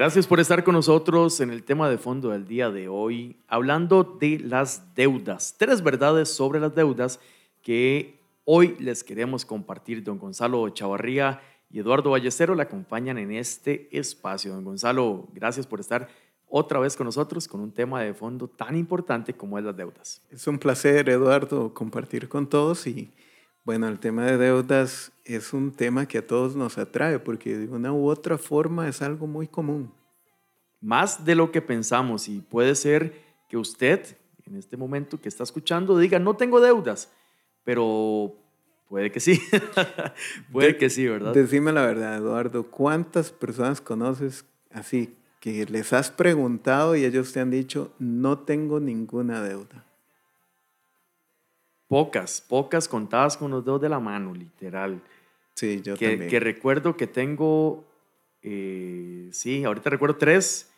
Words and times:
Gracias 0.00 0.26
por 0.26 0.40
estar 0.40 0.64
con 0.64 0.74
nosotros 0.74 1.40
en 1.40 1.50
el 1.50 1.62
tema 1.62 1.90
de 1.90 1.98
fondo 1.98 2.30
del 2.30 2.46
día 2.46 2.70
de 2.70 2.88
hoy, 2.88 3.36
hablando 3.46 4.02
de 4.02 4.38
las 4.38 4.94
deudas. 4.94 5.56
Tres 5.58 5.82
verdades 5.82 6.30
sobre 6.30 6.58
las 6.58 6.74
deudas 6.74 7.20
que 7.60 8.18
hoy 8.46 8.76
les 8.78 9.04
queremos 9.04 9.44
compartir. 9.44 10.02
Don 10.02 10.18
Gonzalo 10.18 10.66
Chavarría 10.70 11.42
y 11.70 11.80
Eduardo 11.80 12.12
Ballestero 12.12 12.54
le 12.54 12.62
acompañan 12.62 13.18
en 13.18 13.30
este 13.32 13.90
espacio. 13.92 14.54
Don 14.54 14.64
Gonzalo, 14.64 15.28
gracias 15.34 15.66
por 15.66 15.80
estar 15.80 16.08
otra 16.48 16.80
vez 16.80 16.96
con 16.96 17.04
nosotros 17.04 17.46
con 17.46 17.60
un 17.60 17.70
tema 17.70 18.00
de 18.00 18.14
fondo 18.14 18.48
tan 18.48 18.76
importante 18.76 19.34
como 19.34 19.58
es 19.58 19.64
las 19.66 19.76
deudas. 19.76 20.22
Es 20.30 20.46
un 20.46 20.58
placer, 20.58 21.10
Eduardo, 21.10 21.74
compartir 21.74 22.26
con 22.26 22.48
todos 22.48 22.86
y 22.86 23.10
bueno, 23.64 23.88
el 23.88 23.98
tema 23.98 24.24
de 24.24 24.38
deudas 24.38 25.12
es 25.24 25.52
un 25.52 25.72
tema 25.72 26.06
que 26.06 26.18
a 26.18 26.26
todos 26.26 26.56
nos 26.56 26.78
atrae 26.78 27.18
porque 27.18 27.56
de 27.56 27.68
una 27.68 27.92
u 27.92 28.08
otra 28.08 28.38
forma 28.38 28.88
es 28.88 29.02
algo 29.02 29.26
muy 29.26 29.46
común. 29.46 29.92
Más 30.80 31.24
de 31.24 31.34
lo 31.34 31.52
que 31.52 31.60
pensamos 31.60 32.28
y 32.28 32.40
puede 32.40 32.74
ser 32.74 33.12
que 33.48 33.56
usted 33.56 34.16
en 34.50 34.56
este 34.56 34.76
momento 34.76 35.20
que 35.20 35.28
está 35.28 35.44
escuchando 35.44 35.96
diga, 35.96 36.18
no 36.18 36.34
tengo 36.36 36.60
deudas, 36.60 37.10
pero 37.64 38.34
puede 38.88 39.12
que 39.12 39.20
sí, 39.20 39.40
puede 40.52 40.76
que 40.76 40.90
sí, 40.90 41.06
¿verdad? 41.06 41.32
Decime 41.32 41.72
la 41.72 41.86
verdad, 41.86 42.16
Eduardo, 42.16 42.64
¿cuántas 42.64 43.30
personas 43.30 43.80
conoces 43.80 44.44
así 44.72 45.16
que 45.40 45.64
les 45.66 45.92
has 45.92 46.10
preguntado 46.10 46.96
y 46.96 47.04
ellos 47.04 47.32
te 47.32 47.40
han 47.40 47.50
dicho, 47.50 47.92
no 47.98 48.40
tengo 48.40 48.80
ninguna 48.80 49.42
deuda? 49.42 49.84
Pocas, 51.90 52.40
pocas 52.40 52.86
contadas 52.86 53.36
con 53.36 53.50
los 53.50 53.64
dedos 53.64 53.80
de 53.80 53.88
la 53.88 53.98
mano, 53.98 54.32
literal. 54.32 55.02
Sí, 55.56 55.82
yo 55.82 55.96
que, 55.96 56.10
también. 56.10 56.30
Que 56.30 56.38
recuerdo 56.38 56.96
que 56.96 57.08
tengo, 57.08 57.82
eh, 58.42 59.28
sí, 59.32 59.64
ahorita 59.64 59.90
recuerdo 59.90 60.14
tres, 60.14 60.70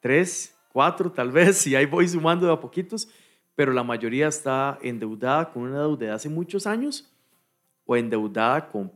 tres, 0.00 0.52
cuatro 0.72 1.12
tal 1.12 1.30
vez, 1.38 1.64
y 1.68 1.76
ahí 1.76 1.86
voy 1.86 2.08
sumando 2.08 2.44
de 2.44 2.52
a 2.52 2.58
poquitos, 2.58 3.08
pero 3.54 3.72
la 3.72 3.84
mayoría 3.84 4.26
está 4.26 4.80
endeudada 4.82 5.52
con 5.52 5.62
una 5.62 5.82
deuda 5.82 6.06
de 6.06 6.10
hace 6.10 6.28
muchos 6.28 6.66
años 6.66 7.08
o 7.84 7.94
endeudada 7.94 8.68
con 8.68 8.90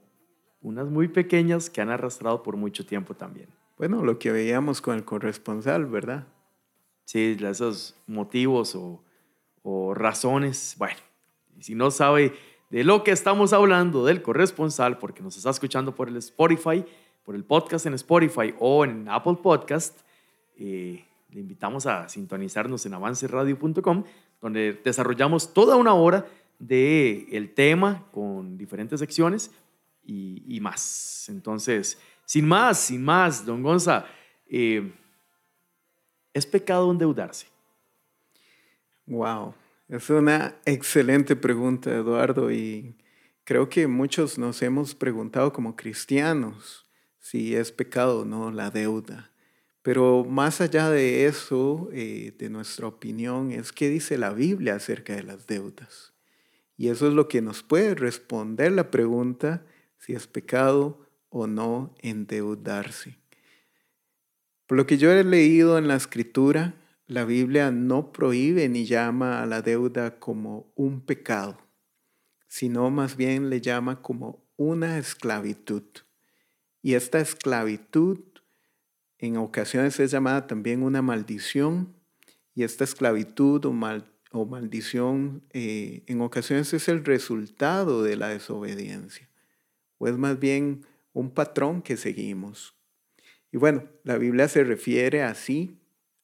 unas 0.62 0.88
muy 0.88 1.06
pequeñas 1.06 1.70
que 1.70 1.80
han 1.80 1.90
arrastrado 1.90 2.42
por 2.42 2.56
mucho 2.56 2.84
tiempo 2.84 3.14
también. 3.14 3.46
Bueno, 3.78 4.02
lo 4.02 4.18
que 4.18 4.32
veíamos 4.32 4.80
con 4.80 4.96
el 4.96 5.04
corresponsal, 5.04 5.86
¿verdad? 5.86 6.26
Sí, 7.04 7.36
esos 7.40 7.94
motivos 8.08 8.74
o, 8.74 9.00
o 9.62 9.94
razones, 9.94 10.74
bueno, 10.76 10.98
y 11.60 11.62
si 11.62 11.74
no 11.74 11.90
sabe 11.90 12.32
de 12.70 12.84
lo 12.84 13.04
que 13.04 13.10
estamos 13.10 13.52
hablando 13.52 14.06
del 14.06 14.22
corresponsal, 14.22 14.96
porque 14.96 15.22
nos 15.22 15.36
está 15.36 15.50
escuchando 15.50 15.94
por 15.94 16.08
el 16.08 16.16
Spotify, 16.16 16.82
por 17.22 17.34
el 17.34 17.44
podcast 17.44 17.84
en 17.84 17.92
Spotify 17.94 18.54
o 18.58 18.82
en 18.86 19.06
Apple 19.10 19.36
Podcast, 19.42 20.00
eh, 20.56 21.04
le 21.30 21.40
invitamos 21.40 21.84
a 21.84 22.08
sintonizarnos 22.08 22.86
en 22.86 22.94
avanceradio.com, 22.94 24.04
donde 24.40 24.80
desarrollamos 24.82 25.52
toda 25.52 25.76
una 25.76 25.92
hora 25.92 26.26
del 26.58 27.26
el 27.30 27.52
tema 27.52 28.06
con 28.10 28.56
diferentes 28.56 29.00
secciones 29.00 29.50
y, 30.02 30.58
más. 30.62 31.28
Entonces, 31.28 32.00
sin 32.24 32.48
más, 32.48 32.78
sin 32.78 33.04
más, 33.04 33.44
don 33.44 33.62
Gonza, 33.62 34.06
eh, 34.48 34.90
¿es 36.32 36.46
pecado 36.46 36.90
endeudarse? 36.90 37.46
Wow. 39.06 39.54
Es 39.90 40.08
una 40.08 40.54
excelente 40.66 41.34
pregunta, 41.34 41.92
Eduardo, 41.92 42.52
y 42.52 42.94
creo 43.42 43.68
que 43.68 43.88
muchos 43.88 44.38
nos 44.38 44.62
hemos 44.62 44.94
preguntado 44.94 45.52
como 45.52 45.74
cristianos 45.74 46.86
si 47.18 47.56
es 47.56 47.72
pecado 47.72 48.20
o 48.20 48.24
no 48.24 48.52
la 48.52 48.70
deuda. 48.70 49.32
Pero 49.82 50.24
más 50.24 50.60
allá 50.60 50.90
de 50.90 51.26
eso, 51.26 51.88
eh, 51.92 52.32
de 52.38 52.50
nuestra 52.50 52.86
opinión, 52.86 53.50
es 53.50 53.72
qué 53.72 53.88
dice 53.88 54.16
la 54.16 54.32
Biblia 54.32 54.76
acerca 54.76 55.16
de 55.16 55.24
las 55.24 55.48
deudas. 55.48 56.12
Y 56.76 56.90
eso 56.90 57.08
es 57.08 57.14
lo 57.14 57.26
que 57.26 57.42
nos 57.42 57.64
puede 57.64 57.96
responder 57.96 58.70
la 58.70 58.92
pregunta 58.92 59.66
si 59.98 60.12
es 60.12 60.28
pecado 60.28 61.04
o 61.30 61.48
no 61.48 61.96
endeudarse. 61.98 63.18
Por 64.68 64.76
lo 64.76 64.86
que 64.86 64.98
yo 64.98 65.10
he 65.10 65.24
leído 65.24 65.78
en 65.78 65.88
la 65.88 65.96
escritura, 65.96 66.79
la 67.10 67.24
Biblia 67.24 67.72
no 67.72 68.12
prohíbe 68.12 68.68
ni 68.68 68.84
llama 68.84 69.42
a 69.42 69.46
la 69.46 69.62
deuda 69.62 70.20
como 70.20 70.72
un 70.76 71.00
pecado, 71.00 71.58
sino 72.46 72.88
más 72.90 73.16
bien 73.16 73.50
le 73.50 73.60
llama 73.60 74.00
como 74.00 74.46
una 74.56 74.96
esclavitud. 74.96 75.82
Y 76.82 76.94
esta 76.94 77.18
esclavitud 77.18 78.20
en 79.18 79.38
ocasiones 79.38 79.98
es 79.98 80.12
llamada 80.12 80.46
también 80.46 80.84
una 80.84 81.02
maldición, 81.02 81.96
y 82.54 82.62
esta 82.62 82.84
esclavitud 82.84 83.64
o, 83.64 83.72
mal, 83.72 84.12
o 84.30 84.46
maldición 84.46 85.42
eh, 85.52 86.04
en 86.06 86.20
ocasiones 86.20 86.72
es 86.74 86.88
el 86.88 87.04
resultado 87.04 88.04
de 88.04 88.14
la 88.14 88.28
desobediencia, 88.28 89.28
o 89.98 90.06
es 90.06 90.16
más 90.16 90.38
bien 90.38 90.86
un 91.12 91.32
patrón 91.32 91.82
que 91.82 91.96
seguimos. 91.96 92.76
Y 93.50 93.56
bueno, 93.56 93.82
la 94.04 94.16
Biblia 94.16 94.46
se 94.46 94.62
refiere 94.62 95.24
así 95.24 95.79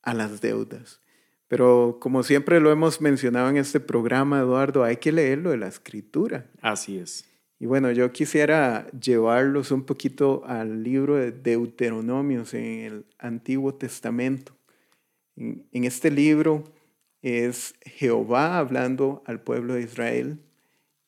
a 0.06 0.14
las 0.14 0.40
deudas. 0.40 1.00
Pero 1.48 1.98
como 2.00 2.22
siempre 2.22 2.60
lo 2.60 2.72
hemos 2.72 3.00
mencionado 3.00 3.50
en 3.50 3.58
este 3.58 3.80
programa, 3.80 4.40
Eduardo, 4.40 4.84
hay 4.84 4.96
que 4.96 5.12
leerlo 5.12 5.50
de 5.50 5.58
la 5.58 5.68
escritura. 5.68 6.46
Así 6.62 6.96
es. 6.96 7.28
Y 7.58 7.66
bueno, 7.66 7.90
yo 7.90 8.12
quisiera 8.12 8.86
llevarlos 8.90 9.70
un 9.70 9.84
poquito 9.84 10.42
al 10.46 10.82
libro 10.82 11.16
de 11.16 11.32
Deuteronomios 11.32 12.54
en 12.54 12.64
el 12.64 13.06
Antiguo 13.18 13.74
Testamento. 13.74 14.56
En, 15.36 15.66
en 15.72 15.84
este 15.84 16.10
libro 16.10 16.64
es 17.22 17.74
Jehová 17.82 18.58
hablando 18.58 19.22
al 19.26 19.40
pueblo 19.40 19.74
de 19.74 19.82
Israel 19.82 20.38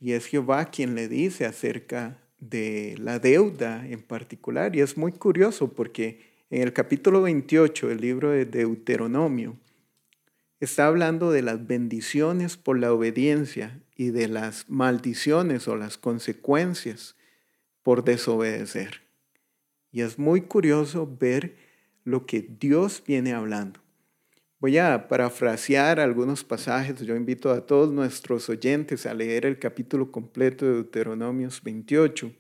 y 0.01 0.13
es 0.13 0.27
Jehová 0.27 0.67
quien 0.67 0.95
le 0.95 1.09
dice 1.09 1.47
acerca 1.47 2.19
de 2.41 2.97
la 2.99 3.19
deuda 3.19 3.87
en 3.87 4.03
particular. 4.03 4.75
Y 4.75 4.81
es 4.81 4.97
muy 4.97 5.13
curioso 5.13 5.73
porque 5.73 6.38
en 6.51 6.63
el 6.63 6.73
capítulo 6.73 7.21
28 7.23 7.89
del 7.89 8.01
libro 8.01 8.31
de 8.31 8.47
Deuteronomio, 8.47 9.59
está 10.61 10.87
hablando 10.87 11.31
de 11.31 11.43
las 11.43 11.67
bendiciones 11.67 12.57
por 12.57 12.79
la 12.79 12.93
obediencia 12.93 13.83
y 13.97 14.11
de 14.11 14.29
las 14.29 14.69
maldiciones 14.71 15.69
o 15.69 15.77
las 15.77 15.99
consecuencias 15.99 17.17
por 17.83 18.03
desobedecer. 18.03 19.03
Y 19.93 20.01
es 20.01 20.19
muy 20.19 20.43
curioso 20.43 21.07
ver 21.21 21.57
lo 22.05 22.25
que 22.25 22.41
Dios 22.41 23.03
viene 23.07 23.35
hablando. 23.35 23.81
Voy 24.59 24.79
a 24.79 25.07
parafrasear 25.07 26.01
algunos 26.01 26.45
pasajes. 26.45 27.01
Yo 27.01 27.15
invito 27.15 27.51
a 27.53 27.67
todos 27.67 27.93
nuestros 27.93 28.49
oyentes 28.49 29.05
a 29.05 29.13
leer 29.13 29.45
el 29.45 29.59
capítulo 29.59 30.11
completo 30.11 30.65
de 30.65 30.73
Deuteronomios 30.73 31.63
28, 31.63 32.33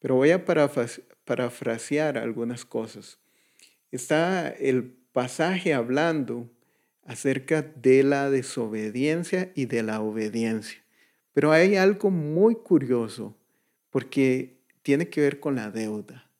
pero 0.00 0.14
voy 0.14 0.30
a 0.30 0.44
parafrasear 0.44 2.16
algunas 2.16 2.64
cosas 2.64 3.18
está 3.94 4.48
el 4.48 4.96
pasaje 5.12 5.72
hablando 5.72 6.50
acerca 7.04 7.62
de 7.62 8.02
la 8.02 8.30
desobediencia 8.30 9.52
y 9.54 9.66
de 9.66 9.82
la 9.82 10.00
obediencia. 10.00 10.82
Pero 11.32 11.52
hay 11.52 11.76
algo 11.76 12.10
muy 12.10 12.56
curioso 12.56 13.36
porque 13.90 14.58
tiene 14.82 15.08
que 15.08 15.20
ver 15.20 15.40
con 15.40 15.54
la 15.54 15.70
deuda. 15.70 16.30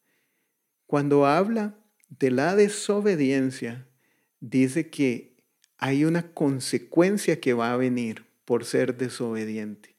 Cuando 0.87 1.27
habla 1.27 1.79
de 2.09 2.31
la 2.31 2.57
desobediencia, 2.57 3.87
dice 4.41 4.91
que 4.91 5.37
hay 5.79 6.05
una 6.05 6.33
consecuencia 6.33 7.41
que 7.41 7.53
va 7.53 7.73
a 7.73 7.77
venir 7.77 8.25
por 8.45 8.65
ser 8.65 8.97
desobediente. 8.97 9.95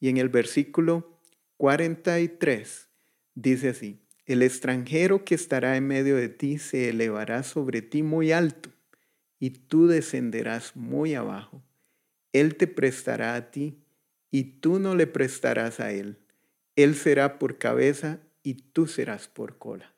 Y 0.00 0.08
en 0.08 0.16
el 0.16 0.28
versículo 0.28 1.20
43 1.56 2.88
dice 3.34 3.68
así, 3.70 4.05
el 4.26 4.42
extranjero 4.42 5.24
que 5.24 5.36
estará 5.36 5.76
en 5.76 5.86
medio 5.86 6.16
de 6.16 6.28
ti 6.28 6.58
se 6.58 6.88
elevará 6.88 7.42
sobre 7.44 7.80
ti 7.80 8.02
muy 8.02 8.32
alto 8.32 8.70
y 9.38 9.50
tú 9.50 9.86
descenderás 9.86 10.74
muy 10.74 11.14
abajo. 11.14 11.62
Él 12.32 12.56
te 12.56 12.66
prestará 12.66 13.34
a 13.36 13.50
ti 13.50 13.78
y 14.30 14.44
tú 14.60 14.78
no 14.80 14.94
le 14.94 15.06
prestarás 15.06 15.78
a 15.80 15.92
él. 15.92 16.18
Él 16.74 16.96
será 16.96 17.38
por 17.38 17.58
cabeza 17.58 18.20
y 18.42 18.54
tú 18.54 18.86
serás 18.86 19.28
por 19.28 19.58
cola. 19.58 19.94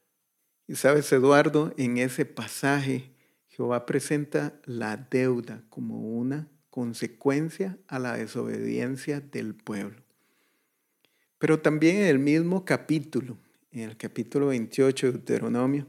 Y 0.67 0.77
sabes, 0.77 1.11
Eduardo, 1.13 1.73
en 1.79 1.97
ese 1.97 2.27
pasaje 2.27 3.11
Jehová 3.49 3.87
presenta 3.87 4.61
la 4.67 4.97
deuda 4.97 5.65
como 5.71 6.01
una 6.01 6.49
consecuencia 6.71 7.79
a 7.89 7.99
la 7.99 8.17
desobediencia 8.17 9.21
del 9.21 9.55
pueblo. 9.55 10.03
Pero 11.39 11.61
también 11.61 11.97
en 11.97 12.07
el 12.07 12.19
mismo 12.19 12.65
capítulo, 12.65 13.39
en 13.71 13.81
el 13.81 13.97
capítulo 13.97 14.49
28 14.49 15.07
de 15.07 15.13
Deuteronomio, 15.13 15.87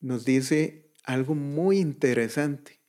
nos 0.00 0.24
dice 0.24 0.92
algo 1.04 1.34
muy 1.34 1.78
interesante. 1.78 2.80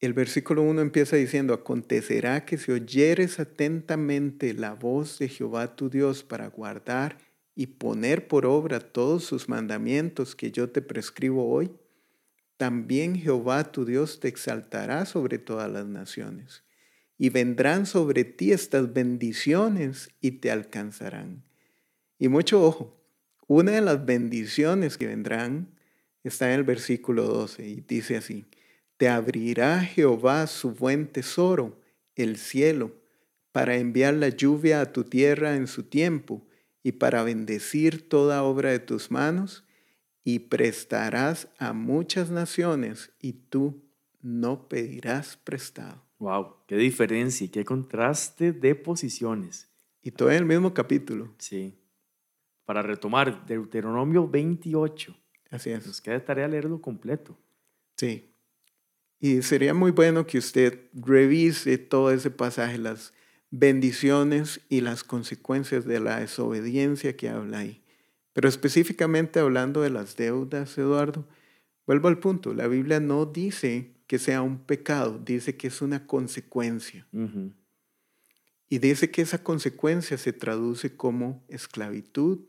El 0.00 0.12
versículo 0.12 0.62
1 0.62 0.80
empieza 0.82 1.16
diciendo, 1.16 1.54
acontecerá 1.54 2.44
que 2.44 2.58
si 2.58 2.72
oyeres 2.72 3.40
atentamente 3.40 4.52
la 4.52 4.74
voz 4.74 5.18
de 5.18 5.28
Jehová 5.28 5.76
tu 5.76 5.88
Dios 5.88 6.22
para 6.22 6.48
guardar 6.48 7.18
y 7.54 7.68
poner 7.68 8.28
por 8.28 8.46
obra 8.46 8.80
todos 8.80 9.24
sus 9.24 9.48
mandamientos 9.48 10.36
que 10.36 10.50
yo 10.50 10.70
te 10.70 10.82
prescribo 10.82 11.48
hoy, 11.50 11.70
también 12.56 13.16
Jehová 13.16 13.72
tu 13.72 13.84
Dios 13.84 14.20
te 14.20 14.28
exaltará 14.28 15.06
sobre 15.06 15.38
todas 15.38 15.70
las 15.70 15.86
naciones, 15.86 16.64
y 17.16 17.30
vendrán 17.30 17.86
sobre 17.86 18.24
ti 18.24 18.52
estas 18.52 18.92
bendiciones 18.92 20.10
y 20.20 20.32
te 20.32 20.50
alcanzarán. 20.50 21.44
Y 22.18 22.28
mucho 22.28 22.62
ojo, 22.64 22.96
una 23.46 23.72
de 23.72 23.80
las 23.80 24.04
bendiciones 24.04 24.96
que 24.96 25.06
vendrán 25.06 25.68
está 26.22 26.52
en 26.52 26.60
el 26.60 26.64
versículo 26.64 27.24
12 27.24 27.66
y 27.66 27.80
dice 27.80 28.16
así, 28.16 28.46
te 28.96 29.08
abrirá 29.08 29.80
Jehová 29.80 30.46
su 30.46 30.72
buen 30.72 31.08
tesoro, 31.08 31.80
el 32.14 32.36
cielo, 32.36 32.92
para 33.52 33.76
enviar 33.76 34.14
la 34.14 34.28
lluvia 34.28 34.80
a 34.80 34.92
tu 34.92 35.04
tierra 35.04 35.56
en 35.56 35.66
su 35.66 35.84
tiempo 35.84 36.46
y 36.82 36.92
para 36.92 37.22
bendecir 37.22 38.08
toda 38.08 38.42
obra 38.42 38.70
de 38.70 38.78
tus 38.78 39.10
manos, 39.10 39.64
y 40.24 40.38
prestarás 40.38 41.48
a 41.58 41.74
muchas 41.74 42.30
naciones 42.30 43.12
y 43.20 43.34
tú 43.34 43.84
no 44.22 44.68
pedirás 44.68 45.36
prestado. 45.36 46.02
Wow, 46.18 46.56
qué 46.66 46.76
diferencia 46.76 47.44
y 47.44 47.48
qué 47.48 47.64
contraste 47.64 48.52
de 48.52 48.74
posiciones. 48.74 49.68
Y 50.00 50.10
todo 50.12 50.30
en 50.30 50.36
el 50.36 50.44
mismo 50.46 50.72
capítulo. 50.72 51.34
Sí. 51.38 51.74
Para 52.64 52.82
retomar, 52.82 53.46
Deuteronomio 53.46 54.28
28. 54.28 55.16
Así 55.50 55.70
es. 55.70 55.86
Nos 55.86 56.00
queda 56.00 56.24
tarea 56.24 56.48
leerlo 56.48 56.80
completo. 56.80 57.38
Sí. 57.96 58.30
Y 59.20 59.42
sería 59.42 59.74
muy 59.74 59.90
bueno 59.90 60.26
que 60.26 60.38
usted 60.38 60.88
revise 60.92 61.78
todo 61.78 62.10
ese 62.10 62.30
pasaje, 62.30 62.78
las 62.78 63.12
bendiciones 63.50 64.60
y 64.68 64.80
las 64.80 65.04
consecuencias 65.04 65.84
de 65.84 66.00
la 66.00 66.20
desobediencia 66.20 67.16
que 67.16 67.28
habla 67.28 67.58
ahí. 67.58 67.82
Pero 68.32 68.48
específicamente 68.48 69.38
hablando 69.38 69.80
de 69.80 69.90
las 69.90 70.16
deudas, 70.16 70.76
Eduardo, 70.76 71.26
vuelvo 71.86 72.08
al 72.08 72.18
punto, 72.18 72.52
la 72.52 72.66
Biblia 72.66 72.98
no 72.98 73.26
dice 73.26 73.94
que 74.08 74.18
sea 74.18 74.42
un 74.42 74.58
pecado, 74.58 75.20
dice 75.24 75.56
que 75.56 75.68
es 75.68 75.80
una 75.80 76.06
consecuencia. 76.06 77.06
Y 78.68 78.78
dice 78.78 79.10
que 79.10 79.22
esa 79.22 79.42
consecuencia 79.42 80.18
se 80.18 80.32
traduce 80.32 80.96
como 80.96 81.44
esclavitud 81.48 82.40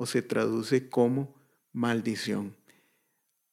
o 0.00 0.06
se 0.06 0.22
traduce 0.22 0.88
como 0.88 1.34
maldición. 1.72 2.56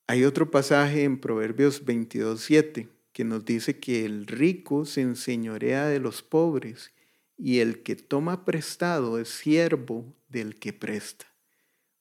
Hay 0.07 0.23
otro 0.23 0.49
pasaje 0.49 1.03
en 1.03 1.19
Proverbios 1.19 1.85
22.7 1.85 2.87
que 3.11 3.25
nos 3.25 3.43
dice 3.43 3.81
que 3.81 4.05
el 4.05 4.25
rico 4.25 4.85
se 4.85 5.01
enseñorea 5.01 5.87
de 5.87 5.99
los 5.99 6.23
pobres 6.23 6.93
y 7.37 7.59
el 7.59 7.83
que 7.83 7.97
toma 7.97 8.45
prestado 8.45 9.19
es 9.19 9.27
siervo 9.27 10.15
del 10.29 10.55
que 10.55 10.71
presta. 10.71 11.25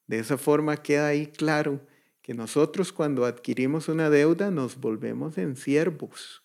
De 0.06 0.20
esa 0.20 0.38
forma 0.38 0.76
queda 0.76 1.08
ahí 1.08 1.26
claro 1.26 1.84
que 2.22 2.32
nosotros 2.32 2.92
cuando 2.92 3.24
adquirimos 3.24 3.88
una 3.88 4.10
deuda 4.10 4.52
nos 4.52 4.80
volvemos 4.80 5.38
en 5.38 5.56
siervos 5.56 6.44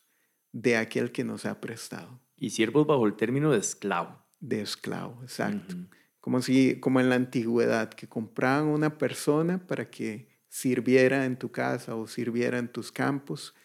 de 0.52 0.76
aquel 0.76 1.12
que 1.12 1.24
nos 1.24 1.46
ha 1.46 1.62
prestado. 1.62 2.20
Y 2.36 2.50
siervos 2.50 2.88
bajo 2.88 3.06
el 3.06 3.14
término 3.14 3.52
de 3.52 3.60
esclavo. 3.60 4.26
De 4.40 4.62
esclavo, 4.62 5.20
exacto. 5.22 5.76
Como 6.22 6.42
si, 6.42 6.80
como 6.80 7.00
en 7.00 7.10
la 7.10 7.16
antigüedad, 7.16 7.90
que 7.90 8.08
compraban 8.08 8.68
una 8.68 8.98
persona 8.98 9.66
para 9.68 9.90
que 9.90 10.30
sirviera 10.48 11.26
en 11.26 11.38
tu 11.38 11.52
casa 11.52 11.96
o 11.96 12.08
sirviera 12.08 12.60
en 12.60 12.68
tus 12.68 12.92
campos. 12.92 13.56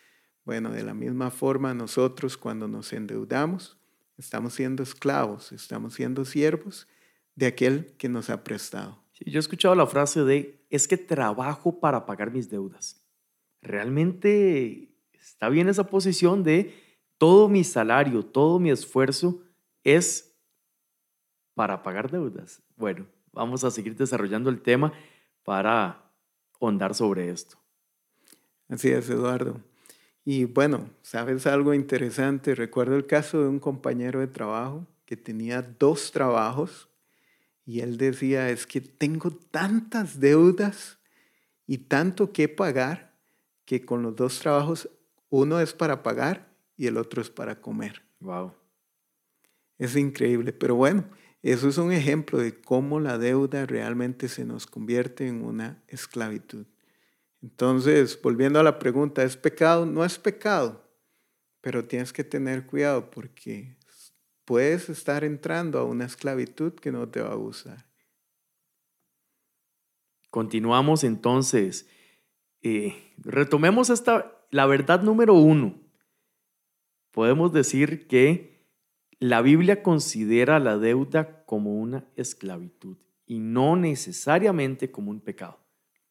Bueno, 0.45 0.71
de 0.71 0.83
la 0.83 0.95
misma 0.95 1.31
forma 1.31 1.75
nosotros 1.75 2.37
cuando 2.37 2.69
nos 2.69 2.93
endeudamos, 2.93 3.77
estamos 4.17 4.55
siendo 4.55 4.83
esclavos, 4.83 5.53
estamos 5.53 5.95
siendo 5.95 6.25
siervos 6.25 6.87
de 7.35 7.47
aquel 7.47 7.95
que 7.99 8.09
nos 8.09 8.31
ha 8.31 8.43
prestado. 8.45 9.03
yo 9.13 9.39
he 9.39 9.41
escuchado 9.41 9.75
la 9.75 9.87
frase 9.87 10.25
de, 10.25 10.65
es 10.71 10.89
que 10.89 10.97
trabajo 10.97 11.81
para 11.81 12.07
pagar 12.07 12.31
mis 12.31 12.49
deudas. 12.49 13.05
Realmente 13.61 14.97
está 15.13 15.49
bien 15.49 15.69
esa 15.69 15.89
posición 15.89 16.45
de 16.45 16.73
todo 17.19 17.49
mi 17.49 17.65
salario, 17.65 18.25
todo 18.25 18.61
mi 18.61 18.71
esfuerzo 18.71 19.43
es 19.83 20.26
para 21.57 21.83
pagar 21.83 22.11
deudas. 22.11 22.61
Bueno, 22.77 23.07
vamos 23.33 23.65
a 23.65 23.71
seguir 23.71 23.97
desarrollando 23.97 24.51
el 24.51 24.61
tema 24.61 24.93
para 25.43 26.05
ondar 26.59 26.95
sobre 26.95 27.31
esto. 27.31 27.57
Así 28.69 28.91
es, 28.91 29.09
Eduardo. 29.09 29.63
Y 30.23 30.45
bueno, 30.45 30.91
¿sabes 31.01 31.47
algo 31.47 31.73
interesante? 31.73 32.55
Recuerdo 32.55 32.95
el 32.95 33.07
caso 33.07 33.41
de 33.41 33.49
un 33.49 33.59
compañero 33.59 34.21
de 34.21 34.27
trabajo 34.27 34.87
que 35.07 35.17
tenía 35.17 35.63
dos 35.63 36.13
trabajos 36.13 36.91
y 37.65 37.81
él 37.81 37.97
decía, 37.97 38.51
es 38.51 38.67
que 38.67 38.83
tengo 38.83 39.31
tantas 39.31 40.21
deudas 40.21 40.99
y 41.67 41.79
tanto 41.79 42.33
que 42.33 42.51
pagar 42.51 43.15
que 43.65 43.87
con 43.87 44.03
los 44.03 44.15
dos 44.15 44.41
trabajos 44.41 44.91
uno 45.31 45.59
es 45.59 45.73
para 45.73 46.03
pagar 46.03 46.53
y 46.77 46.87
el 46.87 46.99
otro 46.99 47.23
es 47.23 47.31
para 47.31 47.63
comer. 47.63 48.03
Wow. 48.21 48.53
Es 49.79 49.97
increíble, 49.97 50.53
pero 50.53 50.75
bueno, 50.75 51.05
eso 51.53 51.69
es 51.69 51.79
un 51.79 51.93
ejemplo 51.93 52.39
de 52.39 52.61
cómo 52.61 52.99
la 52.99 53.19
deuda 53.19 53.67
realmente 53.67 54.29
se 54.29 54.45
nos 54.45 54.67
convierte 54.67 55.29
en 55.29 55.45
una 55.45 55.83
esclavitud. 55.87 56.67
Entonces, 57.41 58.21
volviendo 58.21 58.59
a 58.59 58.65
la 58.65 58.81
pregunta, 58.81 59.23
¿es 59.23 59.37
pecado? 59.37 59.87
No 59.87 60.05
es 60.05 60.19
pecado, 60.19 60.85
pero 61.61 61.85
tienes 61.85 62.13
que 62.13 62.25
tener 62.25 62.67
cuidado 62.67 63.11
porque 63.11 63.77
puedes 64.45 64.89
estar 64.89 65.23
entrando 65.23 65.79
a 65.79 65.85
una 65.85 66.07
esclavitud 66.07 66.73
que 66.73 66.91
no 66.91 67.09
te 67.09 67.21
va 67.21 67.31
a 67.31 67.37
gustar. 67.37 67.87
Continuamos 70.31 71.05
entonces. 71.05 71.89
Eh, 72.63 73.13
retomemos 73.19 73.91
esta, 73.91 74.37
la 74.51 74.67
verdad 74.67 75.03
número 75.03 75.35
uno. 75.35 75.79
Podemos 77.13 77.53
decir 77.53 78.09
que 78.09 78.57
la 79.19 79.41
Biblia 79.41 79.83
considera 79.83 80.59
la 80.59 80.79
deuda 80.79 81.36
como 81.47 81.75
una 81.81 82.05
esclavitud 82.17 82.99
y 83.25 83.39
no 83.39 83.77
necesariamente 83.77 84.91
como 84.91 85.11
un 85.11 85.21
pecado. 85.21 85.59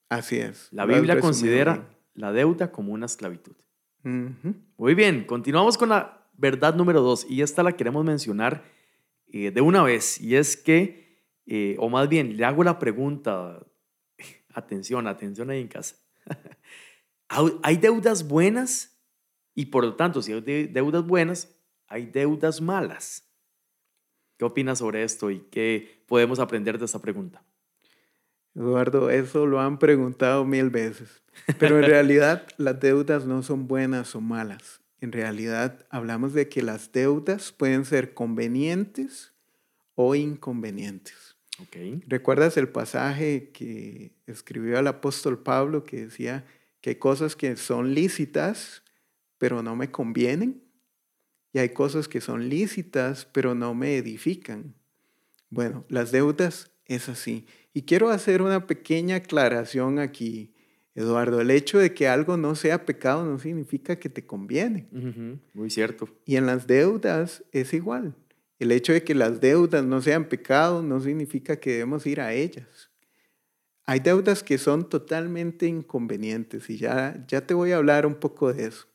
Así 0.10 0.38
es. 0.38 0.70
La 0.72 0.86
Biblia 0.86 1.20
considera 1.20 1.88
la 2.13 2.32
deuda 2.32 2.72
como 2.72 2.94
una 2.94 3.06
esclavitud. 3.06 3.56
Muy 4.04 4.94
bien, 4.94 5.25
continuamos 5.25 5.77
con 5.77 5.89
la 5.89 6.30
verdad 6.38 6.75
número 6.75 7.01
dos 7.01 7.25
y 7.30 7.42
esta 7.42 7.63
la 7.63 7.75
queremos 7.75 8.06
mencionar 8.06 8.63
eh, 9.27 9.50
de 9.51 9.62
una 9.62 9.82
vez 9.82 10.22
y 10.22 10.36
es 10.36 10.56
que, 10.56 11.24
eh, 11.48 11.75
o 11.80 11.89
más 11.89 12.08
bien, 12.08 12.38
le 12.38 12.46
hago 12.46 12.63
la 12.63 12.77
pregunta, 12.77 13.65
atención, 14.54 15.08
atención 15.08 15.50
ahí 15.50 15.62
en 15.62 15.68
casa. 15.68 15.96
¿Hay 17.63 17.77
deudas 17.77 18.27
buenas? 18.27 18.96
Y 19.56 19.68
por 19.68 19.84
lo 19.84 19.96
tanto, 19.96 20.22
si 20.22 20.34
hay 20.34 20.68
deudas 20.68 21.06
buenas, 21.06 21.56
hay 21.88 22.06
deudas 22.06 22.62
malas. 22.62 23.25
¿Qué 24.38 24.46
opinas 24.46 24.80
sobre 24.80 25.04
esto 25.04 25.32
y 25.32 25.39
qué 25.51 26.04
podemos 26.08 26.39
aprender 26.39 26.77
de 26.77 26.86
esa 26.86 27.01
pregunta? 27.01 27.44
Eduardo, 28.54 29.10
eso 29.10 29.46
lo 29.46 29.60
han 29.60 29.80
preguntado 29.80 30.46
mil 30.46 30.70
veces, 30.70 31.24
pero 31.60 31.77
en 31.80 31.86
realidad 31.89 32.48
las 32.58 32.80
deudas 32.80 33.25
no 33.25 33.44
son 33.44 33.68
buenas 33.68 34.15
o 34.15 34.22
malas. 34.22 34.82
En 35.01 35.12
realidad 35.12 35.86
hablamos 35.89 36.34
de 36.34 36.48
que 36.48 36.62
las 36.62 36.92
deudas 36.92 37.51
pueden 37.51 37.86
ser 37.86 38.13
convenientes 38.13 39.34
o 39.94 40.15
inconvenientes. 40.15 41.36
Okay. 41.68 42.01
¿Recuerdas 42.08 42.58
el 42.58 42.68
pasaje 42.70 43.51
que 43.54 44.13
escribió 44.25 44.77
el 44.77 44.88
apóstol 44.88 45.42
Pablo 45.42 45.84
que 45.84 46.06
decía 46.06 46.46
que 46.82 46.92
hay 46.92 46.96
cosas 46.98 47.36
que 47.36 47.56
son 47.56 47.94
lícitas, 47.94 48.84
pero 49.38 49.63
no 49.63 49.75
me 49.75 49.92
convienen? 49.92 50.64
Y 51.55 51.59
hay 51.59 51.69
cosas 51.69 52.09
que 52.09 52.19
son 52.19 52.50
lícitas, 52.50 53.29
pero 53.31 53.55
no 53.55 53.74
me 53.74 53.95
edifican. 53.95 54.75
Bueno, 55.50 55.85
las 55.88 56.12
deudas 56.12 56.69
es 56.83 57.07
así. 57.07 57.45
Y 57.74 57.83
quiero 57.83 58.09
hacer 58.09 58.41
una 58.41 58.67
pequeña 58.67 59.15
aclaración 59.15 60.00
aquí, 60.00 60.53
Eduardo. 60.95 61.39
El 61.39 61.51
hecho 61.51 61.79
de 61.79 61.93
que 61.93 62.09
algo 62.09 62.35
no 62.35 62.55
sea 62.55 62.85
pecado 62.85 63.24
no 63.24 63.39
significa 63.39 63.95
que 63.95 64.09
te 64.09 64.25
conviene. 64.25 64.89
Muy 65.53 65.69
cierto. 65.69 66.09
Y 66.25 66.35
en 66.35 66.45
las 66.45 66.67
deudas 66.67 67.45
es 67.53 67.74
igual. 67.74 68.17
El 68.59 68.74
hecho 68.74 68.91
de 68.91 69.05
que 69.05 69.15
las 69.15 69.39
deudas 69.39 69.85
no 69.85 70.01
sean 70.01 70.27
pecado 70.27 70.83
no 70.83 71.00
significa 71.00 71.55
que 71.55 71.71
debemos 71.71 72.05
ir 72.05 72.19
a 72.19 72.33
ellas. 72.33 72.91
Hay 73.85 74.01
deudas 74.01 74.43
que 74.43 74.57
son 74.57 74.89
totalmente 74.89 75.67
inconvenientes 75.67 76.69
y 76.69 76.75
ya, 76.75 77.24
ya 77.29 77.47
te 77.47 77.53
voy 77.53 77.71
a 77.71 77.77
hablar 77.77 78.05
un 78.05 78.15
poco 78.15 78.51
de 78.51 78.65
eso 78.65 78.88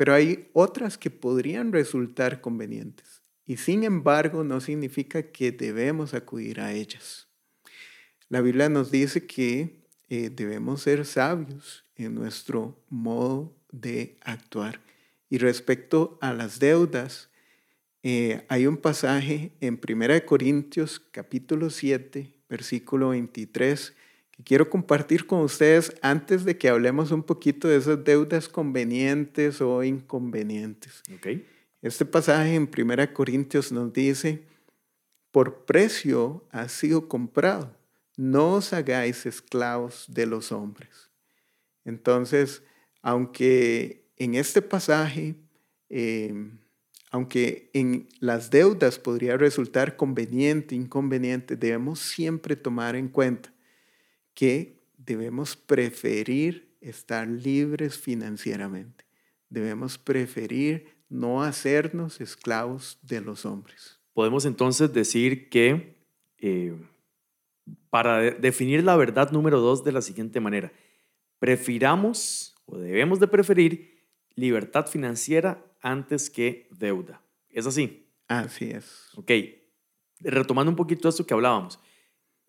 pero 0.00 0.14
hay 0.14 0.48
otras 0.54 0.96
que 0.96 1.10
podrían 1.10 1.72
resultar 1.72 2.40
convenientes 2.40 3.20
y 3.44 3.58
sin 3.58 3.84
embargo 3.84 4.44
no 4.44 4.62
significa 4.62 5.24
que 5.24 5.52
debemos 5.52 6.14
acudir 6.14 6.62
a 6.62 6.72
ellas. 6.72 7.28
La 8.30 8.40
Biblia 8.40 8.70
nos 8.70 8.90
dice 8.90 9.26
que 9.26 9.84
eh, 10.08 10.30
debemos 10.30 10.80
ser 10.80 11.04
sabios 11.04 11.84
en 11.96 12.14
nuestro 12.14 12.82
modo 12.88 13.54
de 13.72 14.16
actuar. 14.22 14.80
Y 15.28 15.36
respecto 15.36 16.16
a 16.22 16.32
las 16.32 16.58
deudas, 16.60 17.28
eh, 18.02 18.46
hay 18.48 18.66
un 18.66 18.78
pasaje 18.78 19.52
en 19.60 19.78
1 19.86 20.24
Corintios 20.24 20.98
capítulo 20.98 21.68
7, 21.68 22.32
versículo 22.48 23.10
23, 23.10 23.92
que 24.40 24.44
quiero 24.44 24.70
compartir 24.70 25.26
con 25.26 25.40
ustedes 25.40 25.94
antes 26.00 26.44
de 26.44 26.56
que 26.56 26.70
hablemos 26.70 27.10
un 27.10 27.22
poquito 27.22 27.68
de 27.68 27.76
esas 27.76 28.02
deudas 28.02 28.48
convenientes 28.48 29.60
o 29.60 29.84
inconvenientes. 29.84 31.02
Okay. 31.16 31.46
Este 31.82 32.06
pasaje 32.06 32.54
en 32.54 32.62
1 32.62 33.12
Corintios 33.12 33.70
nos 33.70 33.92
dice, 33.92 34.46
por 35.30 35.66
precio 35.66 36.46
ha 36.50 36.68
sido 36.68 37.06
comprado, 37.06 37.76
no 38.16 38.54
os 38.54 38.72
hagáis 38.72 39.26
esclavos 39.26 40.06
de 40.08 40.24
los 40.24 40.52
hombres. 40.52 41.10
Entonces, 41.84 42.62
aunque 43.02 44.06
en 44.16 44.34
este 44.34 44.62
pasaje, 44.62 45.36
em, 45.90 46.58
aunque 47.10 47.70
en 47.74 48.08
las 48.20 48.50
deudas 48.50 48.98
podría 48.98 49.36
resultar 49.36 49.96
conveniente, 49.96 50.74
inconveniente, 50.74 51.56
debemos 51.56 51.98
siempre 51.98 52.56
tomar 52.56 52.96
en 52.96 53.08
cuenta 53.08 53.52
que 54.40 54.80
debemos 54.96 55.54
preferir 55.54 56.74
estar 56.80 57.28
libres 57.28 57.98
financieramente. 57.98 59.04
Debemos 59.50 59.98
preferir 59.98 60.86
no 61.10 61.42
hacernos 61.42 62.22
esclavos 62.22 62.98
de 63.02 63.20
los 63.20 63.44
hombres. 63.44 64.00
Podemos 64.14 64.46
entonces 64.46 64.94
decir 64.94 65.50
que 65.50 66.02
eh, 66.38 66.74
para 67.90 68.30
definir 68.30 68.82
la 68.82 68.96
verdad 68.96 69.30
número 69.30 69.60
dos 69.60 69.84
de 69.84 69.92
la 69.92 70.00
siguiente 70.00 70.40
manera, 70.40 70.72
prefiramos 71.38 72.56
o 72.64 72.78
debemos 72.78 73.20
de 73.20 73.28
preferir 73.28 74.06
libertad 74.36 74.86
financiera 74.86 75.62
antes 75.82 76.30
que 76.30 76.66
deuda. 76.70 77.20
¿Es 77.50 77.66
así? 77.66 78.06
Así 78.26 78.70
es. 78.70 79.10
Ok. 79.16 79.32
Retomando 80.20 80.70
un 80.70 80.76
poquito 80.76 81.10
esto 81.10 81.26
que 81.26 81.34
hablábamos. 81.34 81.78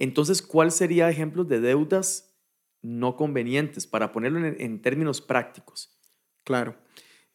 Entonces, 0.02 0.42
¿cuál 0.42 0.72
sería 0.72 1.10
ejemplos 1.10 1.48
de 1.48 1.60
deudas 1.60 2.34
no 2.82 3.16
convenientes 3.16 3.86
para 3.86 4.12
ponerlo 4.12 4.46
en, 4.46 4.82
términos 4.82 5.22
prácticos? 5.22 5.98
Claro. 6.44 6.76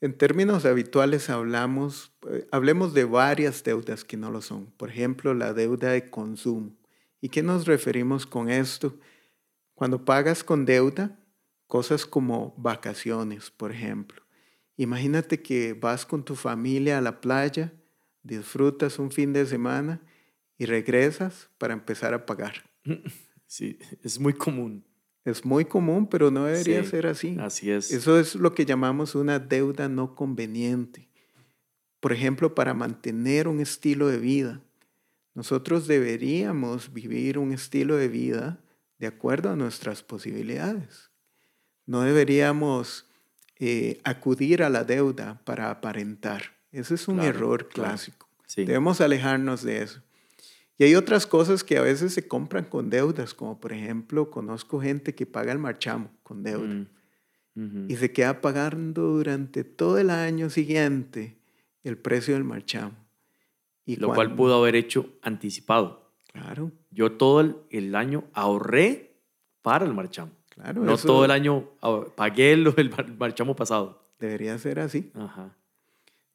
En 0.01 0.19
términos 0.19 0.65
habituales 0.65 1.31
hablamos, 1.31 2.13
eh, 2.29 2.47
hablemos 2.51 2.93
de 2.93 3.05
varias 3.05 3.65
deudas 3.65 4.05
que 4.05 4.17
no 4.17 4.31
lo 4.31 4.43
son. 4.43 4.67
Por 4.73 4.91
ejemplo, 4.91 5.33
la 5.33 5.53
deuda 5.53 5.93
de 5.93 6.11
consumo. 6.11 6.77
¿Y 7.21 7.29
qué 7.29 7.43
nos 7.43 7.67
referimos 7.67 8.27
con 8.27 8.51
esto? 8.51 8.99
Cuando 9.75 10.05
pagas 10.05 10.45
con 10.45 10.67
deuda, 10.67 11.19
Cosas 11.67 12.07
como 12.07 12.55
vacaciones, 12.57 13.51
por 13.51 13.73
ejemplo. 13.73 14.23
Imagínate 14.77 15.43
que 15.43 15.73
vas 15.73 16.07
con 16.07 16.25
tu 16.25 16.37
familia 16.37 16.99
a 16.99 17.01
la 17.01 17.21
playa, 17.21 17.73
disfrutas 18.23 19.01
un 19.01 19.11
fin 19.11 19.33
de 19.33 19.47
semana 19.47 20.01
y 20.59 20.67
regresas 20.67 21.51
para 21.59 21.75
empezar 21.75 22.15
a 22.15 22.27
pagar. 22.27 22.65
Sí, 23.49 23.79
es 24.03 24.19
muy 24.19 24.33
común. 24.33 24.85
Es 25.25 25.45
muy 25.45 25.67
común, 25.67 26.09
pero 26.09 26.33
no 26.33 26.47
debería 26.47 26.83
ser 26.83 27.07
así. 27.07 27.37
Así 27.39 27.71
es. 27.71 27.93
Eso 27.93 28.19
es 28.19 28.35
lo 28.35 28.55
que 28.55 28.67
llamamos 28.67 29.15
una 29.15 29.39
deuda 29.39 29.89
no 29.89 30.17
conveniente. 30.17 31.09
Por 32.01 32.13
ejemplo, 32.13 32.57
para 32.57 32.75
mantener 32.75 33.47
un 33.47 33.61
estilo 33.61 34.09
de 34.09 34.19
vida. 34.19 34.63
Nosotros 35.35 35.87
deberíamos 35.87 36.93
vivir 36.93 37.39
un 37.39 37.53
estilo 37.53 37.97
de 37.97 38.09
vida 38.09 38.59
de 38.99 39.07
acuerdo 39.07 39.51
a 39.51 39.57
nuestras 39.57 40.03
posibilidades. 40.03 41.11
No 41.87 42.03
deberíamos 42.03 43.07
eh, 43.59 44.01
acudir 44.05 44.63
a 44.63 44.71
la 44.71 44.85
deuda 44.85 45.41
para 45.45 45.71
aparentar. 45.71 46.57
Ese 46.73 46.95
es 46.95 47.09
un 47.09 47.21
error 47.21 47.69
clásico. 47.69 48.29
Debemos 48.57 49.01
alejarnos 49.01 49.63
de 49.63 49.83
eso. 49.83 50.03
Y 50.79 50.85
hay 50.85 50.95
otras 50.95 51.27
cosas 51.27 51.65
que 51.65 51.79
a 51.79 51.83
veces 51.83 52.13
se 52.13 52.29
compran 52.29 52.65
con 52.65 52.91
deudas, 52.91 53.35
como 53.35 53.59
por 53.61 53.73
ejemplo, 53.73 54.31
conozco 54.31 54.81
gente 54.81 55.15
que 55.15 55.27
paga 55.27 55.53
el 55.53 55.59
marchamo 55.59 56.11
con 56.23 56.43
deuda 56.43 56.87
mm, 57.55 57.91
y 57.91 57.97
se 57.97 58.13
queda 58.13 58.41
pagando 58.41 59.03
durante 59.03 59.65
todo 59.65 59.99
el 59.99 60.11
año 60.11 60.51
siguiente 60.51 61.39
el 61.83 61.97
precio 61.97 62.35
del 62.35 62.45
marchamo. 62.45 62.95
Y 63.87 63.97
Lo 63.97 64.13
cual 64.13 64.35
pudo 64.35 64.57
haber 64.57 64.75
hecho 64.75 65.09
anticipado. 65.23 66.13
Claro. 66.33 66.73
Yo 66.91 67.13
todo 67.13 67.65
el 67.71 67.95
año 67.95 68.25
ahorré 68.33 69.21
para 69.63 69.87
el 69.87 69.95
marchamo 69.95 70.33
no 70.75 70.97
todo 70.97 71.25
el 71.25 71.31
año 71.31 71.69
ah, 71.83 72.05
pagué 72.15 72.53
el, 72.53 72.73
el 72.77 72.91
marchamo 73.19 73.55
pasado. 73.55 74.03
Debería 74.19 74.57
ser 74.59 74.81
así. 74.81 75.13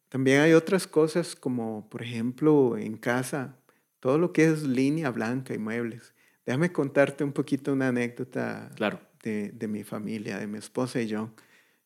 También 0.10 0.42
hay 0.42 0.54
otras 0.54 0.88
cosas 0.88 1.36
como, 1.36 1.88
por 1.90 2.04
ejemplo, 2.04 2.78
en 2.78 2.98
casa, 2.98 3.56
todo 4.02 4.18
lo 4.18 4.34
que 4.34 4.44
es 4.44 4.64
línea 4.64 5.10
blanca 5.12 5.54
y 5.54 5.58
muebles. 5.58 6.14
Déjame 6.46 6.74
contarte 6.74 7.24
un 7.24 7.32
poquito 7.32 7.72
una 7.72 7.88
anécdota 7.88 8.70
claro. 8.76 9.00
de, 9.24 9.52
de, 9.52 9.68
mi 9.70 9.86
familia, 9.86 10.38
de 10.38 10.48
mi 10.48 10.58
esposa 10.58 11.02
y 11.02 11.08
yo. 11.08 11.32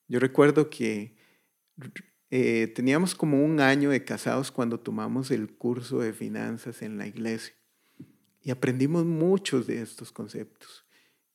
Yo 0.07 0.19
recuerdo 0.19 0.71
que 0.71 1.15
eh, 2.31 2.71
teníamos 2.73 3.13
como 3.13 3.43
un 3.43 3.59
año 3.59 3.91
de 3.91 4.03
casados 4.03 4.51
cuando 4.51 4.79
tomamos 4.79 5.29
el 5.29 5.53
curso 5.53 5.99
de 5.99 6.13
finanzas 6.13 6.81
en 6.81 6.97
la 6.97 7.05
iglesia 7.05 7.53
y 8.41 8.51
aprendimos 8.51 9.05
muchos 9.05 9.67
de 9.67 9.81
estos 9.81 10.11
conceptos. 10.11 10.85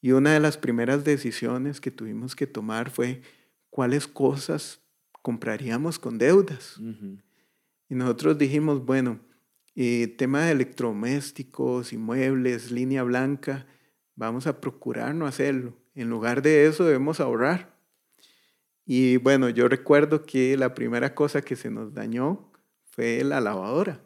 Y 0.00 0.12
una 0.12 0.32
de 0.32 0.40
las 0.40 0.56
primeras 0.56 1.04
decisiones 1.04 1.80
que 1.80 1.90
tuvimos 1.90 2.34
que 2.34 2.46
tomar 2.46 2.90
fue 2.90 3.20
cuáles 3.68 4.06
cosas 4.06 4.80
compraríamos 5.20 5.98
con 5.98 6.16
deudas. 6.18 6.80
Y 7.88 7.94
nosotros 7.94 8.38
dijimos, 8.38 8.84
bueno, 8.84 9.20
eh, 9.82 10.08
tema 10.08 10.44
de 10.44 10.52
electrodomésticos, 10.52 11.94
inmuebles, 11.94 12.70
línea 12.70 13.02
blanca, 13.02 13.66
vamos 14.14 14.46
a 14.46 14.60
procurar 14.60 15.14
no 15.14 15.26
hacerlo. 15.26 15.72
En 15.94 16.10
lugar 16.10 16.42
de 16.42 16.66
eso 16.66 16.84
debemos 16.84 17.18
ahorrar. 17.18 17.74
Y 18.84 19.16
bueno, 19.16 19.48
yo 19.48 19.68
recuerdo 19.68 20.26
que 20.26 20.58
la 20.58 20.74
primera 20.74 21.14
cosa 21.14 21.40
que 21.40 21.56
se 21.56 21.70
nos 21.70 21.94
dañó 21.94 22.52
fue 22.90 23.24
la 23.24 23.40
lavadora. 23.40 24.04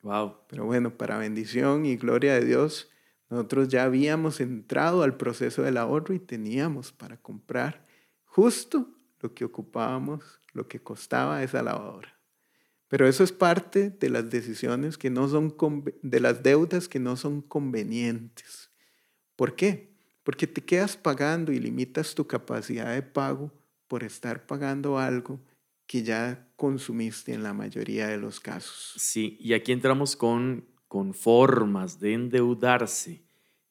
Wow. 0.00 0.38
Pero 0.48 0.64
bueno, 0.64 0.98
para 0.98 1.18
bendición 1.18 1.86
y 1.86 1.94
gloria 1.94 2.34
de 2.34 2.44
Dios, 2.44 2.90
nosotros 3.30 3.68
ya 3.68 3.84
habíamos 3.84 4.40
entrado 4.40 5.04
al 5.04 5.16
proceso 5.16 5.62
del 5.62 5.76
ahorro 5.76 6.14
y 6.14 6.18
teníamos 6.18 6.90
para 6.90 7.16
comprar 7.16 7.86
justo 8.24 8.88
lo 9.20 9.34
que 9.34 9.44
ocupábamos, 9.44 10.40
lo 10.52 10.66
que 10.66 10.82
costaba 10.82 11.44
esa 11.44 11.62
lavadora. 11.62 12.12
Pero 12.92 13.08
eso 13.08 13.24
es 13.24 13.32
parte 13.32 13.88
de 13.88 14.10
las 14.10 14.28
decisiones 14.28 14.98
que 14.98 15.08
no 15.08 15.26
son, 15.26 15.54
de 16.02 16.20
las 16.20 16.42
deudas 16.42 16.88
que 16.88 16.98
no 16.98 17.16
son 17.16 17.40
convenientes. 17.40 18.70
¿Por 19.34 19.56
qué? 19.56 19.94
Porque 20.22 20.46
te 20.46 20.62
quedas 20.62 20.98
pagando 20.98 21.52
y 21.52 21.58
limitas 21.58 22.14
tu 22.14 22.26
capacidad 22.26 22.92
de 22.92 23.00
pago 23.00 23.50
por 23.88 24.04
estar 24.04 24.44
pagando 24.46 24.98
algo 24.98 25.40
que 25.86 26.02
ya 26.02 26.46
consumiste 26.56 27.32
en 27.32 27.42
la 27.42 27.54
mayoría 27.54 28.08
de 28.08 28.18
los 28.18 28.40
casos. 28.40 28.92
Sí, 28.98 29.38
y 29.40 29.54
aquí 29.54 29.72
entramos 29.72 30.14
con 30.14 30.66
con 30.92 31.14
formas 31.14 31.98
de 32.00 32.12
endeudarse 32.12 33.24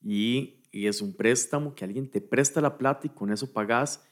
y, 0.03 0.57
es 0.71 1.03
un 1.03 1.13
préstamo 1.13 1.75
que 1.75 1.85
alguien 1.85 2.09
te 2.09 2.19
presta 2.19 2.61
la 2.61 2.79
plata 2.79 3.05
y 3.05 3.11
con 3.11 3.31
eso 3.31 3.53
pagas, 3.53 4.03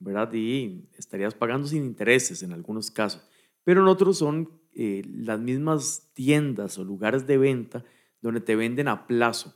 ¿verdad? 0.00 0.32
Y 0.32 0.88
estarías 0.96 1.34
pagando 1.34 1.68
sin 1.68 1.84
intereses 1.84 2.42
en 2.42 2.52
algunos 2.52 2.90
casos. 2.90 3.22
Pero 3.68 3.82
en 3.82 3.88
otros 3.88 4.16
son 4.16 4.48
eh, 4.72 5.02
las 5.14 5.38
mismas 5.38 6.08
tiendas 6.14 6.78
o 6.78 6.84
lugares 6.84 7.26
de 7.26 7.36
venta 7.36 7.84
donde 8.22 8.40
te 8.40 8.56
venden 8.56 8.88
a 8.88 9.06
plazo. 9.06 9.54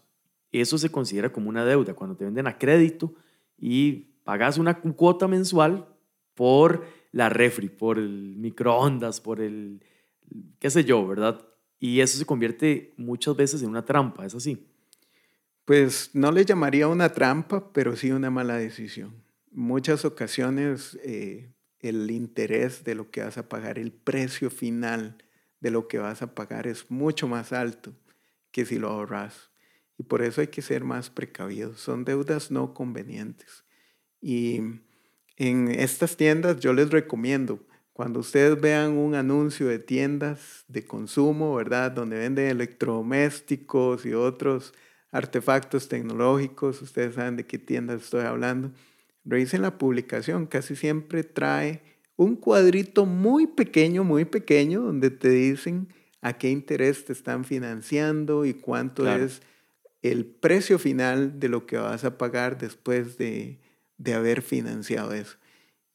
Eso 0.52 0.76
se 0.76 0.90
considera 0.90 1.32
como 1.32 1.48
una 1.48 1.64
deuda, 1.64 1.94
cuando 1.94 2.14
te 2.14 2.26
venden 2.26 2.46
a 2.46 2.58
crédito 2.58 3.14
y 3.56 4.10
pagas 4.22 4.58
una 4.58 4.82
cuota 4.82 5.28
mensual 5.28 5.88
por 6.34 6.84
la 7.10 7.30
refri, 7.30 7.70
por 7.70 7.96
el 7.96 8.36
microondas, 8.36 9.22
por 9.22 9.40
el, 9.40 9.82
qué 10.58 10.68
sé 10.68 10.84
yo, 10.84 11.08
¿verdad? 11.08 11.40
Y 11.78 12.00
eso 12.00 12.18
se 12.18 12.26
convierte 12.26 12.92
muchas 12.98 13.34
veces 13.34 13.62
en 13.62 13.70
una 13.70 13.86
trampa, 13.86 14.26
¿es 14.26 14.34
así? 14.34 14.66
Pues 15.64 16.10
no 16.12 16.30
le 16.32 16.44
llamaría 16.44 16.86
una 16.86 17.08
trampa, 17.14 17.72
pero 17.72 17.96
sí 17.96 18.10
una 18.10 18.28
mala 18.28 18.58
decisión. 18.58 19.14
Muchas 19.52 20.04
ocasiones 20.04 20.98
eh, 21.02 21.48
el 21.82 22.10
interés 22.10 22.84
de 22.84 22.94
lo 22.94 23.10
que 23.10 23.22
vas 23.22 23.36
a 23.38 23.48
pagar, 23.48 23.78
el 23.78 23.92
precio 23.92 24.50
final 24.50 25.18
de 25.60 25.70
lo 25.70 25.88
que 25.88 25.98
vas 25.98 26.22
a 26.22 26.34
pagar 26.34 26.66
es 26.66 26.90
mucho 26.90 27.28
más 27.28 27.52
alto 27.52 27.92
que 28.50 28.64
si 28.64 28.78
lo 28.78 28.88
ahorras. 28.88 29.50
Y 29.98 30.04
por 30.04 30.22
eso 30.22 30.40
hay 30.40 30.48
que 30.48 30.62
ser 30.62 30.84
más 30.84 31.10
precavidos. 31.10 31.80
Son 31.80 32.04
deudas 32.04 32.50
no 32.50 32.72
convenientes. 32.74 33.64
Y 34.20 34.60
en 35.36 35.68
estas 35.68 36.16
tiendas 36.16 36.60
yo 36.60 36.72
les 36.72 36.90
recomiendo, 36.90 37.60
cuando 37.92 38.20
ustedes 38.20 38.60
vean 38.60 38.92
un 38.92 39.14
anuncio 39.14 39.66
de 39.66 39.78
tiendas 39.78 40.64
de 40.68 40.84
consumo, 40.84 41.54
¿verdad? 41.54 41.92
Donde 41.92 42.18
venden 42.18 42.46
electrodomésticos 42.46 44.06
y 44.06 44.14
otros 44.14 44.72
artefactos 45.10 45.88
tecnológicos, 45.88 46.80
ustedes 46.80 47.16
saben 47.16 47.36
de 47.36 47.46
qué 47.46 47.58
tiendas 47.58 48.02
estoy 48.02 48.24
hablando. 48.24 48.72
Revisen 49.24 49.62
la 49.62 49.78
publicación, 49.78 50.46
casi 50.46 50.76
siempre 50.76 51.22
trae 51.24 51.82
un 52.16 52.36
cuadrito 52.36 53.06
muy 53.06 53.46
pequeño, 53.46 54.04
muy 54.04 54.24
pequeño, 54.24 54.82
donde 54.82 55.10
te 55.10 55.30
dicen 55.30 55.88
a 56.20 56.38
qué 56.38 56.50
interés 56.50 57.04
te 57.04 57.12
están 57.12 57.44
financiando 57.44 58.44
y 58.44 58.54
cuánto 58.54 59.10
es 59.10 59.42
el 60.02 60.26
precio 60.26 60.78
final 60.78 61.38
de 61.38 61.48
lo 61.48 61.66
que 61.66 61.76
vas 61.76 62.04
a 62.04 62.18
pagar 62.18 62.58
después 62.58 63.18
de, 63.18 63.60
de 63.98 64.14
haber 64.14 64.42
financiado 64.42 65.12
eso. 65.12 65.36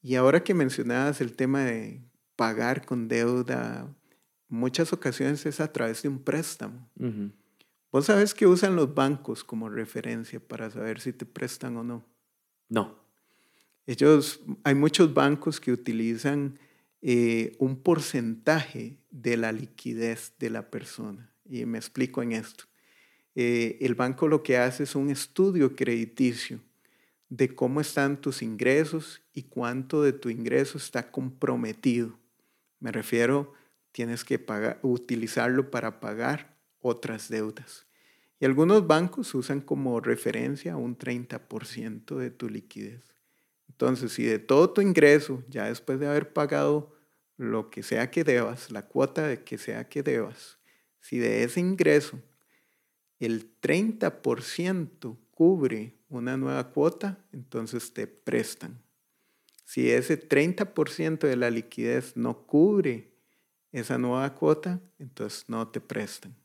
Y 0.02 0.16
ahora 0.16 0.44
que 0.44 0.54
mencionabas 0.54 1.22
el 1.22 1.34
tema 1.34 1.64
de 1.64 2.02
pagar 2.36 2.86
con 2.86 3.08
deuda, 3.08 3.94
muchas 4.48 4.94
ocasiones 4.94 5.46
es 5.46 5.60
a 5.60 5.72
través 5.74 6.02
de 6.04 6.10
un 6.10 6.24
préstamo. 6.24 6.90
Vos 7.92 8.06
sabes 8.06 8.34
que 8.34 8.48
usan 8.48 8.76
los 8.76 8.94
bancos 8.94 9.44
como 9.44 9.70
referencia 9.70 10.40
para 10.40 10.70
saber 10.70 11.00
si 11.00 11.14
te 11.14 11.26
prestan 11.26 11.78
o 11.78 11.84
no. 11.84 12.06
No. 12.70 13.07
Ellos, 13.88 14.42
hay 14.64 14.76
muchos 14.76 15.14
bancos 15.14 15.62
que 15.62 15.72
utilizan 15.72 16.60
eh, 17.02 17.56
un 17.58 17.78
porcentaje 17.78 18.98
de 19.10 19.38
la 19.38 19.54
liquidez 19.54 20.34
de 20.40 20.50
la 20.50 20.70
persona. 20.70 21.34
Y 21.46 21.66
me 21.66 21.78
explico 21.78 22.22
en 22.22 22.34
esto. 22.34 22.66
Eh, 23.34 23.78
el 23.82 23.96
banco 23.96 24.28
lo 24.28 24.44
que 24.44 24.58
hace 24.58 24.84
es 24.84 24.96
un 24.96 25.10
estudio 25.10 25.76
crediticio 25.76 26.60
de 27.30 27.56
cómo 27.56 27.80
están 27.80 28.20
tus 28.20 28.42
ingresos 28.42 29.22
y 29.34 29.44
cuánto 29.44 30.04
de 30.04 30.12
tu 30.12 30.30
ingreso 30.30 30.78
está 30.78 31.10
comprometido. 31.10 32.20
Me 32.80 32.92
refiero, 32.92 33.54
tienes 33.94 34.26
que 34.26 34.38
pagar, 34.38 34.80
utilizarlo 34.82 35.72
para 35.72 36.02
pagar 36.02 36.58
otras 36.82 37.30
deudas. 37.30 37.86
Y 38.40 38.46
algunos 38.46 38.86
bancos 38.86 39.34
usan 39.34 39.62
como 39.62 40.02
referencia 40.02 40.76
un 40.76 40.98
30% 40.98 42.18
de 42.18 42.32
tu 42.32 42.50
liquidez. 42.50 43.17
Entonces, 43.78 44.12
si 44.12 44.24
de 44.24 44.40
todo 44.40 44.72
tu 44.72 44.82
ingreso, 44.82 45.44
ya 45.50 45.66
después 45.66 46.00
de 46.00 46.08
haber 46.08 46.34
pagado 46.34 46.96
lo 47.38 47.70
que 47.70 47.84
sea 47.84 48.10
que 48.10 48.24
debas, 48.24 48.72
la 48.72 48.88
cuota 48.88 49.28
de 49.28 49.44
que 49.44 49.60
sea 49.60 49.88
que 49.88 50.02
debas, 50.02 50.58
si 51.00 51.20
de 51.20 51.44
ese 51.44 51.60
ingreso 51.60 52.20
el 53.20 53.56
30% 53.62 55.16
cubre 55.30 55.94
una 56.10 56.38
nueva 56.38 56.72
cuota, 56.72 57.24
entonces 57.32 57.94
te 57.94 58.08
prestan. 58.08 58.82
Si 59.64 59.92
ese 59.92 60.18
30% 60.18 61.28
de 61.28 61.36
la 61.36 61.52
liquidez 61.52 62.18
no 62.18 62.48
cubre 62.48 63.12
esa 63.72 64.00
nueva 64.00 64.34
cuota, 64.34 64.82
entonces 64.98 65.46
no 65.48 65.68
te 65.68 65.82
prestan. 65.82 66.36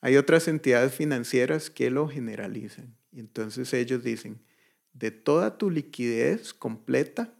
Hay 0.00 0.16
otras 0.16 0.48
entidades 0.48 0.94
financieras 0.94 1.68
que 1.68 1.90
lo 1.90 2.08
generalizan. 2.08 2.96
Entonces 3.12 3.74
ellos 3.74 4.02
dicen, 4.02 4.40
de 4.98 5.10
toda 5.10 5.58
tu 5.58 5.70
liquidez 5.70 6.54
completa, 6.54 7.34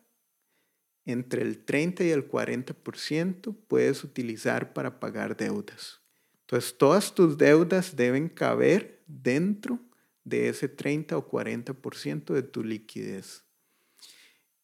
entre 1.04 1.42
el 1.42 1.64
30 1.64 2.04
y 2.04 2.10
el 2.10 2.28
40% 2.28 3.56
puedes 3.68 4.04
utilizar 4.04 4.72
para 4.72 4.98
pagar 4.98 5.36
deudas. 5.36 6.00
Entonces, 6.40 6.76
todas 6.76 7.14
tus 7.14 7.38
deudas 7.38 7.96
deben 7.96 8.28
caber 8.28 9.02
dentro 9.06 9.80
de 10.24 10.48
ese 10.48 10.68
30 10.68 11.16
o 11.16 11.30
40% 11.30 12.34
de 12.34 12.42
tu 12.42 12.64
liquidez. 12.64 13.44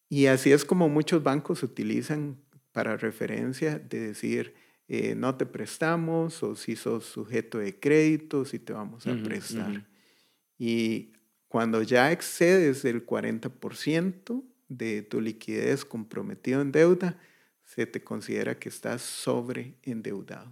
Y 0.09 0.27
así 0.27 0.53
es 0.53 0.65
como 0.65 0.89
muchos 0.89 1.23
bancos 1.23 1.63
utilizan 1.63 2.43
para 2.73 2.97
referencia 2.97 3.79
de 3.79 4.01
decir, 4.01 4.55
eh, 4.89 5.15
no 5.15 5.37
te 5.37 5.47
prestamos 5.47 6.43
o 6.43 6.57
si 6.57 6.77
sos 6.77 7.05
sujeto 7.07 7.59
de 7.59 7.79
crédito, 7.79 8.45
si 8.45 8.59
te 8.59 8.73
vamos 8.73 9.07
a 9.07 9.15
prestar. 9.23 9.87
Y 10.59 11.12
cuando 11.53 11.83
ya 11.83 12.11
excedes 12.13 12.83
el 12.87 13.05
40% 13.05 14.43
de 14.71 15.03
tu 15.03 15.21
liquidez 15.21 15.85
comprometido 15.85 16.63
en 16.63 16.73
deuda, 16.73 17.19
se 17.63 17.85
te 17.85 18.03
considera 18.03 18.59
que 18.59 18.71
estás 18.71 19.03
sobre 19.03 19.75
endeudado. 19.83 20.51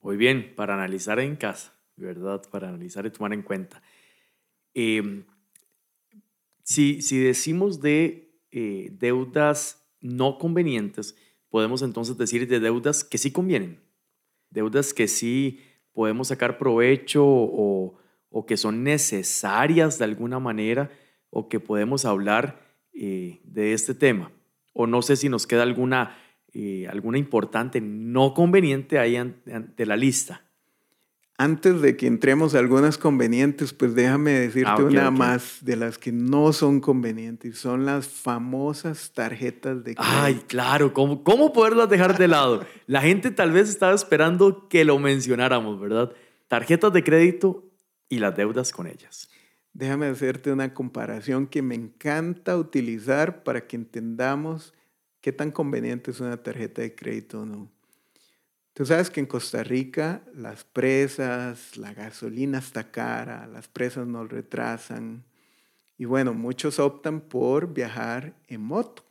Muy 0.00 0.16
bien, 0.16 0.54
para 0.56 0.74
analizar 0.74 1.20
en 1.20 1.36
casa, 1.36 1.72
¿verdad? 1.94 2.42
Para 2.50 2.70
analizar 2.70 3.06
y 3.06 3.10
tomar 3.10 3.32
en 3.32 3.42
cuenta. 3.42 3.80
Em, 4.74 5.24
si, 6.64 7.00
si, 7.00 7.20
decimos 7.20 7.80
de 7.80 8.40
eh, 8.50 8.88
deudas 8.90 9.86
no 10.00 10.38
convenientes, 10.38 11.14
podemos 11.48 11.82
entonces 11.82 12.18
decir 12.18 12.48
de 12.48 12.58
deudas 12.58 13.04
que 13.04 13.18
sí 13.18 13.30
convienen, 13.30 13.78
deudas 14.50 14.92
que 14.92 15.06
sí 15.06 15.60
podemos 15.92 16.26
sacar 16.26 16.58
provecho 16.58 17.22
o, 17.24 18.00
o 18.30 18.46
que 18.46 18.56
son 18.56 18.82
necesarias 18.82 19.98
de 19.98 20.04
alguna 20.04 20.38
manera 20.38 20.90
o 21.30 21.48
que 21.48 21.60
podemos 21.60 22.04
hablar 22.04 22.60
eh, 22.92 23.40
de 23.44 23.72
este 23.72 23.94
tema. 23.94 24.30
O 24.72 24.86
no 24.86 25.02
sé 25.02 25.16
si 25.16 25.28
nos 25.28 25.46
queda 25.46 25.62
alguna, 25.62 26.16
eh, 26.52 26.86
alguna 26.88 27.18
importante 27.18 27.80
no 27.80 28.34
conveniente 28.34 28.98
ahí 28.98 29.16
ante 29.16 29.86
la 29.86 29.96
lista. 29.96 30.42
Antes 31.38 31.82
de 31.82 31.98
que 31.98 32.06
entremos 32.06 32.54
a 32.54 32.60
algunas 32.60 32.96
convenientes, 32.96 33.74
pues 33.74 33.94
déjame 33.94 34.32
decirte 34.32 34.70
ah, 34.70 34.82
una 34.82 35.10
más 35.10 35.58
de 35.60 35.76
las 35.76 35.98
que 35.98 36.10
no 36.10 36.54
son 36.54 36.80
convenientes. 36.80 37.58
Son 37.58 37.84
las 37.84 38.08
famosas 38.08 39.12
tarjetas 39.12 39.84
de 39.84 39.94
crédito. 39.94 40.02
Ay, 40.02 40.40
claro, 40.46 40.94
¿cómo, 40.94 41.22
cómo 41.22 41.52
poderlas 41.52 41.90
dejar 41.90 42.16
de 42.16 42.28
lado? 42.28 42.64
La 42.86 43.02
gente 43.02 43.30
tal 43.30 43.52
vez 43.52 43.68
estaba 43.68 43.94
esperando 43.94 44.66
que 44.68 44.86
lo 44.86 44.98
mencionáramos, 44.98 45.78
¿verdad? 45.78 46.10
Tarjetas 46.48 46.94
de 46.94 47.04
crédito 47.04 47.64
y 48.08 48.18
las 48.18 48.36
deudas 48.36 48.72
con 48.72 48.86
ellas. 48.86 49.28
Déjame 49.72 50.06
hacerte 50.06 50.52
una 50.52 50.72
comparación 50.72 51.46
que 51.46 51.60
me 51.60 51.74
encanta 51.74 52.56
utilizar 52.56 53.42
para 53.42 53.66
que 53.66 53.76
entendamos 53.76 54.72
qué 55.20 55.32
tan 55.32 55.50
conveniente 55.50 56.12
es 56.12 56.20
una 56.20 56.42
tarjeta 56.42 56.82
de 56.82 56.94
crédito 56.94 57.42
o 57.42 57.46
no. 57.46 57.70
Tú 58.72 58.84
sabes 58.84 59.10
que 59.10 59.20
en 59.20 59.26
Costa 59.26 59.64
Rica 59.64 60.22
las 60.34 60.64
presas, 60.64 61.76
la 61.76 61.94
gasolina 61.94 62.58
está 62.58 62.90
cara, 62.90 63.46
las 63.46 63.68
presas 63.68 64.06
nos 64.06 64.30
retrasan. 64.30 65.24
Y 65.98 66.04
bueno, 66.04 66.34
muchos 66.34 66.78
optan 66.78 67.22
por 67.22 67.72
viajar 67.72 68.34
en 68.48 68.60
moto. 68.60 69.02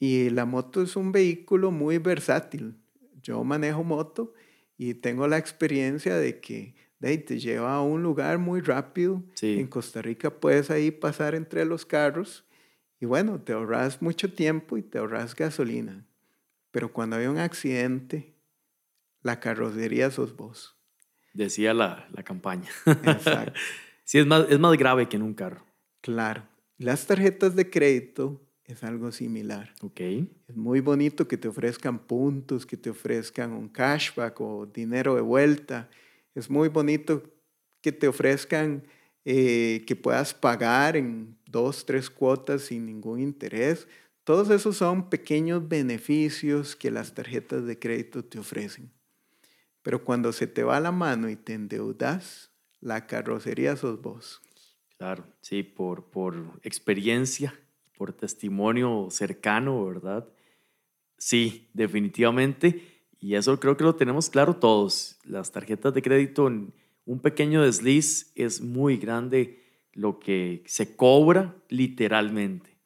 Y 0.00 0.30
la 0.30 0.44
moto 0.44 0.82
es 0.82 0.96
un 0.96 1.12
vehículo 1.12 1.70
muy 1.70 1.98
versátil. 1.98 2.76
Yo 3.22 3.42
manejo 3.44 3.84
moto 3.84 4.34
y 4.76 4.94
tengo 4.94 5.26
la 5.28 5.38
experiencia 5.38 6.16
de 6.16 6.40
que 6.40 6.74
de 6.98 7.18
te 7.18 7.38
lleva 7.38 7.74
a 7.74 7.82
un 7.82 8.02
lugar 8.02 8.38
muy 8.38 8.60
rápido. 8.60 9.22
En 9.40 9.66
Costa 9.66 10.02
Rica 10.02 10.30
puedes 10.30 10.70
ahí 10.70 10.90
pasar 10.90 11.34
entre 11.34 11.64
los 11.64 11.86
carros 11.86 12.44
y 13.00 13.06
bueno, 13.06 13.40
te 13.40 13.52
ahorras 13.52 14.02
mucho 14.02 14.32
tiempo 14.32 14.76
y 14.76 14.82
te 14.82 14.98
ahorras 14.98 15.34
gasolina. 15.34 16.04
Pero 16.70 16.92
cuando 16.92 17.16
hay 17.16 17.26
un 17.26 17.38
accidente, 17.38 18.34
la 19.22 19.40
carrocería 19.40 20.10
sos 20.10 20.36
vos. 20.36 20.76
Decía 21.32 21.72
la, 21.72 22.08
la 22.12 22.22
campaña. 22.24 22.68
Exacto. 22.86 23.58
sí, 24.04 24.18
es 24.18 24.26
más, 24.26 24.46
es 24.48 24.58
más 24.58 24.76
grave 24.76 25.08
que 25.08 25.16
en 25.16 25.22
un 25.22 25.34
carro. 25.34 25.64
Claro. 26.00 26.42
Las 26.76 27.06
tarjetas 27.06 27.54
de 27.54 27.70
crédito 27.70 28.40
es 28.64 28.82
algo 28.82 29.12
similar. 29.12 29.72
Ok. 29.82 30.00
Es 30.48 30.56
muy 30.56 30.80
bonito 30.80 31.28
que 31.28 31.36
te 31.36 31.48
ofrezcan 31.48 32.00
puntos, 32.00 32.66
que 32.66 32.76
te 32.76 32.90
ofrezcan 32.90 33.52
un 33.52 33.68
cashback 33.68 34.40
o 34.40 34.66
dinero 34.66 35.14
de 35.14 35.20
vuelta 35.20 35.88
es 36.38 36.48
muy 36.48 36.68
bonito 36.68 37.22
que 37.80 37.92
te 37.92 38.08
ofrezcan 38.08 38.84
eh, 39.24 39.84
que 39.86 39.96
puedas 39.96 40.32
pagar 40.34 40.96
en 40.96 41.36
dos, 41.46 41.84
tres 41.84 42.08
cuotas 42.08 42.62
sin 42.62 42.86
ningún 42.86 43.20
interés. 43.20 43.88
Todos 44.24 44.50
esos 44.50 44.76
son 44.76 45.10
pequeños 45.10 45.68
beneficios 45.68 46.76
que 46.76 46.90
las 46.90 47.14
tarjetas 47.14 47.66
de 47.66 47.78
crédito 47.78 48.24
te 48.24 48.38
ofrecen. 48.38 48.92
Pero 49.82 50.04
cuando 50.04 50.32
se 50.32 50.46
te 50.46 50.62
va 50.62 50.80
la 50.80 50.92
mano 50.92 51.28
y 51.28 51.36
te 51.36 51.54
endeudas, 51.54 52.52
la 52.80 53.06
carrocería 53.06 53.76
sos 53.76 54.00
vos. 54.00 54.40
Claro, 54.96 55.24
sí, 55.40 55.62
por, 55.62 56.10
por 56.10 56.60
experiencia, 56.62 57.58
por 57.96 58.12
testimonio 58.12 59.08
cercano, 59.10 59.84
¿verdad? 59.86 60.28
Sí, 61.16 61.68
definitivamente 61.72 62.97
y 63.20 63.34
eso 63.34 63.58
creo 63.58 63.76
que 63.76 63.84
lo 63.84 63.96
tenemos 63.96 64.30
claro 64.30 64.56
todos. 64.56 65.18
Las 65.24 65.50
tarjetas 65.50 65.92
de 65.94 66.02
crédito, 66.02 66.44
un 66.46 67.20
pequeño 67.20 67.62
desliz 67.62 68.32
es 68.34 68.60
muy 68.60 68.96
grande 68.96 69.64
lo 69.92 70.20
que 70.20 70.62
se 70.66 70.94
cobra 70.94 71.56
literalmente. 71.68 72.78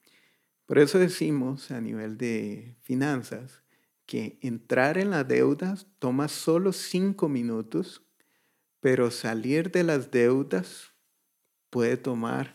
Por 0.67 0.79
eso 0.79 0.99
decimos 0.99 1.71
a 1.71 1.81
nivel 1.81 2.17
de 2.17 2.77
finanzas 2.83 3.63
que 4.07 4.39
entrar 4.41 4.97
en 4.97 5.11
las 5.11 5.29
deudas 5.29 5.87
toma 5.99 6.29
solo 6.29 6.73
cinco 6.73 7.29
minutos, 7.29 8.03
pero 8.81 9.11
salir 9.11 9.71
de 9.71 9.85
las 9.85 10.11
deudas 10.11 10.93
puede 11.69 11.97
tomar 11.97 12.55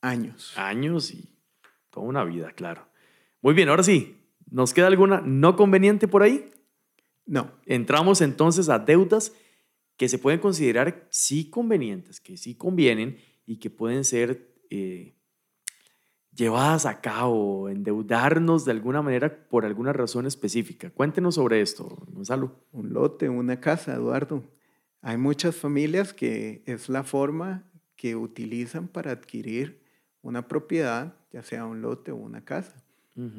años. 0.00 0.54
Años 0.56 1.12
y 1.12 1.36
toda 1.90 2.06
una 2.06 2.24
vida, 2.24 2.52
claro. 2.52 2.86
Muy 3.42 3.54
bien, 3.54 3.68
ahora 3.68 3.82
sí, 3.82 4.16
¿nos 4.50 4.72
queda 4.72 4.86
alguna 4.86 5.20
no 5.20 5.56
conveniente 5.56 6.08
por 6.08 6.22
ahí? 6.22 6.50
No. 7.30 7.52
Entramos 7.64 8.22
entonces 8.22 8.68
a 8.68 8.80
deudas 8.80 9.32
que 9.96 10.08
se 10.08 10.18
pueden 10.18 10.40
considerar 10.40 11.06
sí 11.10 11.48
convenientes, 11.48 12.20
que 12.20 12.36
sí 12.36 12.56
convienen 12.56 13.18
y 13.46 13.58
que 13.58 13.70
pueden 13.70 14.02
ser 14.02 14.52
eh, 14.68 15.14
llevadas 16.34 16.86
a 16.86 17.00
cabo, 17.00 17.68
endeudarnos 17.68 18.64
de 18.64 18.72
alguna 18.72 19.00
manera 19.00 19.46
por 19.48 19.64
alguna 19.64 19.92
razón 19.92 20.26
específica. 20.26 20.90
Cuéntenos 20.90 21.36
sobre 21.36 21.60
esto, 21.60 22.02
Gonzalo. 22.08 22.52
Un 22.72 22.92
lote, 22.92 23.28
una 23.28 23.60
casa, 23.60 23.94
Eduardo. 23.94 24.42
Hay 25.00 25.16
muchas 25.16 25.54
familias 25.54 26.12
que 26.12 26.64
es 26.66 26.88
la 26.88 27.04
forma 27.04 27.70
que 27.94 28.16
utilizan 28.16 28.88
para 28.88 29.12
adquirir 29.12 29.84
una 30.20 30.48
propiedad, 30.48 31.14
ya 31.32 31.44
sea 31.44 31.64
un 31.64 31.80
lote 31.80 32.10
o 32.10 32.16
una 32.16 32.44
casa. 32.44 32.82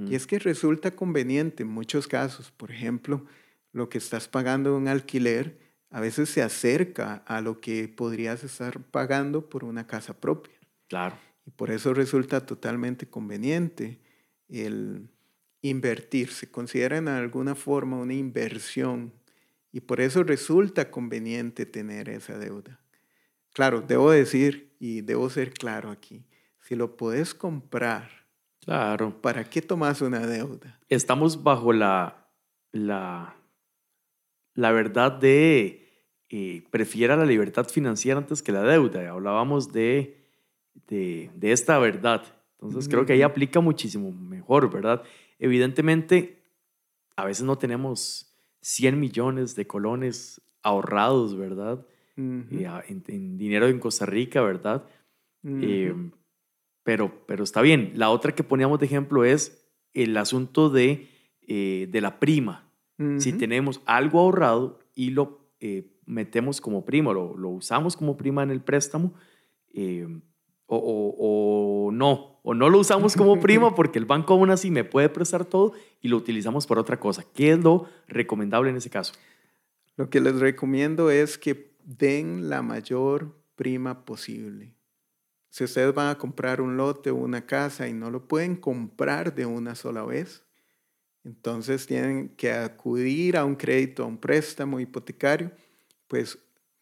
Y 0.08 0.16
es 0.16 0.28
que 0.28 0.40
resulta 0.40 0.92
conveniente 0.92 1.64
en 1.64 1.70
muchos 1.70 2.08
casos. 2.08 2.52
Por 2.52 2.72
ejemplo, 2.72 3.26
lo 3.72 3.90
que 3.90 3.98
estás 3.98 4.28
pagando 4.28 4.70
en 4.70 4.84
un 4.84 4.88
alquiler 4.88 5.60
a 5.90 6.00
veces 6.00 6.30
se 6.30 6.42
acerca 6.42 7.16
a 7.26 7.42
lo 7.42 7.60
que 7.60 7.88
podrías 7.90 8.44
estar 8.44 8.82
pagando 8.82 9.50
por 9.50 9.66
una 9.66 9.88
casa 9.88 10.20
propia. 10.20 10.54
Claro. 10.88 11.18
Y 11.46 11.52
por 11.52 11.70
eso 11.70 11.94
resulta 11.94 12.46
totalmente 12.46 13.10
conveniente 13.10 14.00
el 14.48 15.10
invertir. 15.62 16.32
Se 16.32 16.50
considera 16.50 16.98
en 16.98 17.10
alguna 17.10 17.56
forma 17.56 17.98
una 17.98 18.14
inversión 18.14 19.14
y 19.72 19.82
por 19.82 20.00
eso 20.00 20.24
resulta 20.24 20.92
conveniente 20.92 21.66
tener 21.66 22.10
esa 22.10 22.38
deuda. 22.38 22.80
Claro, 23.54 23.82
debo 23.82 24.12
decir 24.12 24.76
y 24.80 25.02
debo 25.02 25.30
ser 25.30 25.54
claro 25.54 25.92
aquí, 25.92 26.26
si 26.62 26.76
lo 26.76 26.96
puedes 26.96 27.34
comprar, 27.34 28.10
claro. 28.62 29.22
¿para 29.22 29.44
qué 29.44 29.62
tomas 29.62 30.02
una 30.02 30.26
deuda? 30.26 30.80
Estamos 30.88 31.44
bajo 31.44 31.74
la, 31.74 32.30
la, 32.72 33.36
la 34.54 34.72
verdad 34.72 35.12
de 35.12 35.90
eh, 36.30 36.64
prefiera 36.72 37.16
la 37.16 37.26
libertad 37.26 37.68
financiera 37.68 38.20
antes 38.20 38.42
que 38.42 38.52
la 38.52 38.64
deuda. 38.64 39.10
Hablábamos 39.10 39.72
de, 39.72 40.18
de, 40.88 41.30
de 41.36 41.52
esta 41.52 41.78
verdad. 41.80 42.24
Entonces 42.62 42.88
creo 42.88 43.06
que 43.06 43.14
ahí 43.14 43.22
aplica 43.22 43.60
muchísimo 43.60 44.12
mejor, 44.12 44.72
¿verdad? 44.72 45.04
Evidentemente, 45.40 46.44
a 47.16 47.26
veces 47.26 47.44
no 47.44 47.58
tenemos 47.58 48.32
100 48.62 49.00
millones 49.00 49.56
de 49.56 49.66
colones 49.66 50.42
ahorrados, 50.62 51.36
¿verdad? 51.36 51.86
en, 52.18 53.38
dinero 53.38 53.68
en 53.68 53.80
Costa 53.80 54.06
Rica, 54.06 54.42
¿verdad? 54.42 54.86
Em, 55.44 56.12
pero, 56.84 57.26
pero 57.26 57.44
está 57.44 57.62
bien. 57.62 57.94
La 57.96 58.10
otra 58.10 58.36
que 58.36 58.44
poníamos 58.44 58.80
de 58.80 58.86
ejemplo 58.86 59.26
es 59.26 59.68
el 59.94 60.16
asunto 60.18 60.70
de, 60.70 61.10
eh, 61.42 61.88
de 61.90 62.02
la 62.02 62.20
prima. 62.20 62.71
Si 63.20 63.34
tenemos 63.34 63.82
algo 63.86 64.20
ahorrado 64.20 64.80
y 64.94 65.12
lo 65.12 65.42
eh, 65.60 65.92
metemos 66.06 66.62
como 66.62 66.86
prima, 66.86 67.14
lo, 67.14 67.36
lo, 67.38 67.50
usamos 67.50 67.96
como 67.96 68.18
prima 68.18 68.44
en 68.44 68.52
el 68.52 68.62
préstamo, 68.62 69.14
em, 69.74 70.22
o, 70.66 70.78
o, 70.78 71.88
o, 71.88 71.92
no, 71.92 72.40
o 72.44 72.54
no 72.54 72.70
lo 72.70 72.80
usamos 72.80 73.16
como 73.16 73.40
prima 73.40 73.76
porque 73.76 74.00
el 74.00 74.06
banco 74.06 74.34
aún 74.34 74.50
así 74.50 74.72
me 74.72 74.84
puede 74.84 75.10
prestar 75.10 75.46
todo 75.46 75.74
y 76.02 76.08
lo 76.08 76.18
utilizamos 76.18 76.68
por 76.68 76.80
otra 76.80 77.00
cosa. 77.00 77.26
¿Qué 77.34 77.52
es 77.52 77.64
lo 77.64 77.88
recomendable 78.08 78.70
en 78.70 78.78
ese 78.78 78.90
caso? 78.90 79.14
Lo 79.96 80.10
que 80.10 80.22
les 80.22 80.40
recomiendo 80.40 81.12
es 81.12 81.38
que 81.38 81.76
den 81.84 82.50
la 82.50 82.62
mayor 82.62 83.36
prima 83.56 84.06
posible. 84.06 84.76
Si 85.50 85.64
ustedes 85.64 85.94
van 85.94 86.08
a 86.08 86.18
comprar 86.18 86.62
un 86.62 86.78
lote 86.78 87.12
o 87.12 87.16
una 87.16 87.46
casa 87.46 87.88
y 87.88 87.94
no 87.94 88.10
lo 88.10 88.28
pueden 88.28 88.56
comprar 88.56 89.36
de 89.36 89.46
una 89.46 89.76
sola 89.76 90.04
vez, 90.04 90.46
entonces 91.24 91.86
tienen 91.86 92.30
que 92.30 92.52
acudir 92.52 93.38
a 93.38 93.46
un 93.46 93.56
crédito, 93.56 94.04
a 94.04 94.08
un 94.08 94.18
préstamo 94.18 94.80
hipotecario, 94.80 95.52
pues 96.08 96.38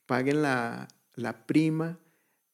paguen 0.05 0.41
la, 0.41 0.87
la 1.15 1.45
prima 1.45 1.99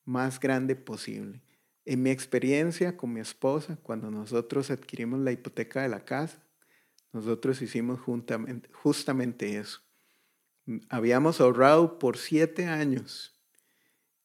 más 0.04 0.39
grande 0.39 0.76
posible. 0.76 1.41
En 1.86 2.02
mi 2.02 2.10
experiencia 2.10 2.98
con 2.98 3.13
mi 3.13 3.19
esposa, 3.19 3.78
cuando 3.84 4.10
nosotros 4.10 4.71
adquirimos 4.71 5.19
la 5.19 5.32
hipoteca 5.32 5.82
de 5.84 5.89
la 5.89 6.04
casa, 6.04 6.41
nosotros 7.13 7.62
hicimos 7.62 8.00
juntamente, 8.00 8.69
justamente 8.74 9.58
eso 9.58 9.86
habíamos 10.89 11.41
ahorrado 11.41 12.00
por 12.00 12.17
siete 12.17 12.65
años 12.65 13.34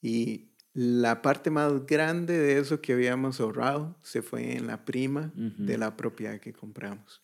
y 0.00 0.50
la 0.72 1.20
parte 1.20 1.50
más 1.50 1.86
grande 1.86 2.38
de 2.38 2.58
eso 2.58 2.80
que 2.80 2.92
habíamos 2.92 3.40
ahorrado 3.40 3.96
se 4.02 4.22
fue 4.22 4.56
en 4.56 4.66
la 4.66 4.84
prima 4.84 5.32
de 5.34 5.76
la 5.76 5.96
propiedad 5.96 6.38
que 6.40 6.52
compramos. 6.52 7.22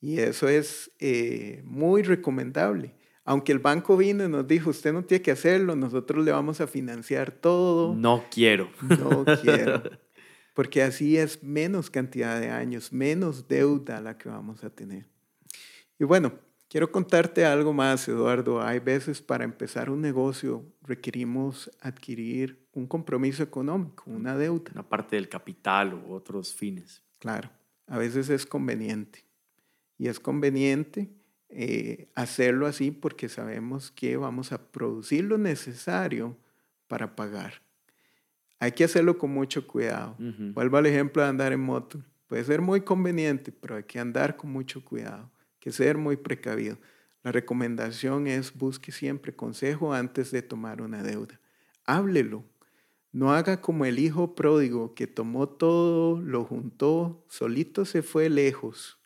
Y 0.00 0.18
eso 0.18 0.48
es 0.48 0.90
eh, 0.98 1.62
muy 1.64 2.02
recomendable. 2.02 2.94
Aunque 3.24 3.52
el 3.52 3.58
banco 3.58 3.96
vino 3.96 4.24
y 4.24 4.28
nos 4.28 4.46
dijo, 4.46 4.70
usted 4.70 4.92
no 4.92 5.04
tiene 5.04 5.22
que 5.22 5.32
hacerlo, 5.32 5.76
nosotros 5.76 6.24
le 6.24 6.32
vamos 6.32 6.60
a 6.60 6.66
financiar 6.66 7.30
todo. 7.30 7.94
No 7.94 8.24
quiero. 8.30 8.70
No 8.80 9.24
quiero. 9.42 9.82
Porque 10.54 10.82
así 10.82 11.16
es 11.16 11.42
menos 11.42 11.90
cantidad 11.90 12.40
de 12.40 12.50
años, 12.50 12.92
menos 12.92 13.46
deuda 13.46 14.00
la 14.00 14.16
que 14.16 14.28
vamos 14.28 14.64
a 14.64 14.70
tener. 14.70 15.06
Y 15.98 16.04
bueno, 16.04 16.32
Quiero 16.68 16.92
contarte 16.92 17.46
algo 17.46 17.72
más, 17.72 18.06
Eduardo. 18.08 18.60
Hay 18.60 18.78
veces 18.78 19.22
para 19.22 19.42
empezar 19.42 19.88
un 19.88 20.02
negocio 20.02 20.66
requerimos 20.82 21.70
adquirir 21.80 22.68
un 22.72 22.86
compromiso 22.86 23.42
económico, 23.42 24.04
una 24.06 24.36
deuda. 24.36 24.70
Una 24.74 24.86
parte 24.86 25.16
del 25.16 25.30
capital 25.30 25.94
u 25.94 26.12
otros 26.12 26.52
fines. 26.54 27.02
Claro, 27.20 27.50
a 27.86 27.96
veces 27.96 28.28
es 28.28 28.44
conveniente. 28.44 29.24
Y 29.98 30.08
es 30.08 30.20
conveniente 30.20 31.10
eh, 31.48 32.08
hacerlo 32.14 32.66
así 32.66 32.90
porque 32.90 33.28
sabemos 33.28 33.90
que 33.90 34.16
vamos 34.16 34.52
a 34.52 34.70
producir 34.70 35.24
lo 35.24 35.36
necesario 35.36 36.36
para 36.86 37.16
pagar. 37.16 37.54
Hay 38.60 38.72
que 38.72 38.84
hacerlo 38.84 39.18
con 39.18 39.30
mucho 39.30 39.66
cuidado. 39.66 40.16
Vuelvo 40.18 40.78
al 40.78 40.86
ejemplo 40.86 41.22
de 41.22 41.28
andar 41.28 41.52
en 41.52 41.60
moto. 41.60 42.02
Puede 42.26 42.44
ser 42.44 42.60
muy 42.60 42.80
conveniente, 42.80 43.52
pero 43.52 43.76
hay 43.76 43.84
que 43.84 43.98
andar 43.98 44.36
con 44.36 44.50
mucho 44.50 44.84
cuidado 44.84 45.30
que 45.60 45.72
ser 45.72 45.98
muy 45.98 46.16
precavido. 46.16 46.78
La 47.22 47.32
recomendación 47.32 48.26
es 48.26 48.54
busque 48.54 48.92
siempre 48.92 49.34
consejo 49.34 49.92
antes 49.92 50.30
de 50.30 50.42
tomar 50.42 50.80
una 50.80 51.02
deuda. 51.02 51.40
Háblelo. 51.84 52.44
No 53.10 53.32
haga 53.32 53.60
como 53.60 53.84
el 53.84 53.98
hijo 53.98 54.34
pródigo 54.34 54.94
que 54.94 55.06
tomó 55.06 55.48
todo, 55.48 56.20
lo 56.20 56.44
juntó, 56.44 57.24
solito 57.28 57.84
se 57.84 58.02
fue 58.02 58.28
lejos. 58.28 58.97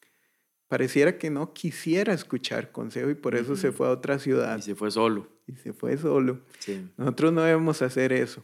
Pareciera 0.73 1.19
que 1.19 1.29
no 1.29 1.53
quisiera 1.53 2.15
escuchar 2.15 2.73
consejo 2.73 3.11
y 3.11 3.15
por 3.15 3.35
eso 3.35 3.57
se 3.57 3.73
fue 3.73 3.89
a 3.89 3.91
otra 3.91 4.19
ciudad. 4.19 4.57
Y 4.57 4.63
se 4.63 4.75
fue 4.75 4.91
solo. 4.91 5.29
Y 5.47 5.55
se 5.57 5.75
fue 5.75 5.99
solo. 5.99 6.41
Nosotros 6.97 7.31
no 7.31 7.43
debemos 7.43 7.83
hacer 7.83 8.11
eso. 8.11 8.43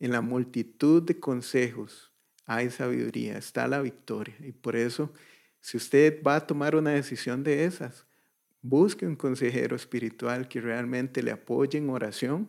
En 0.00 0.10
la 0.10 0.20
multitud 0.20 1.04
de 1.04 1.20
consejos 1.20 2.10
hay 2.46 2.70
sabiduría, 2.70 3.38
está 3.38 3.68
la 3.68 3.80
victoria. 3.80 4.34
Y 4.40 4.50
por 4.50 4.74
eso 4.74 5.12
si 5.60 5.76
usted 5.76 6.20
va 6.20 6.34
a 6.34 6.46
tomar 6.48 6.74
una 6.74 6.90
decisión 6.90 7.44
de 7.44 7.64
esas, 7.64 8.06
busque 8.60 9.06
un 9.06 9.14
consejero 9.14 9.76
espiritual 9.76 10.48
que 10.48 10.60
realmente 10.60 11.22
le 11.22 11.30
apoye 11.30 11.78
en 11.78 11.90
oración, 11.90 12.48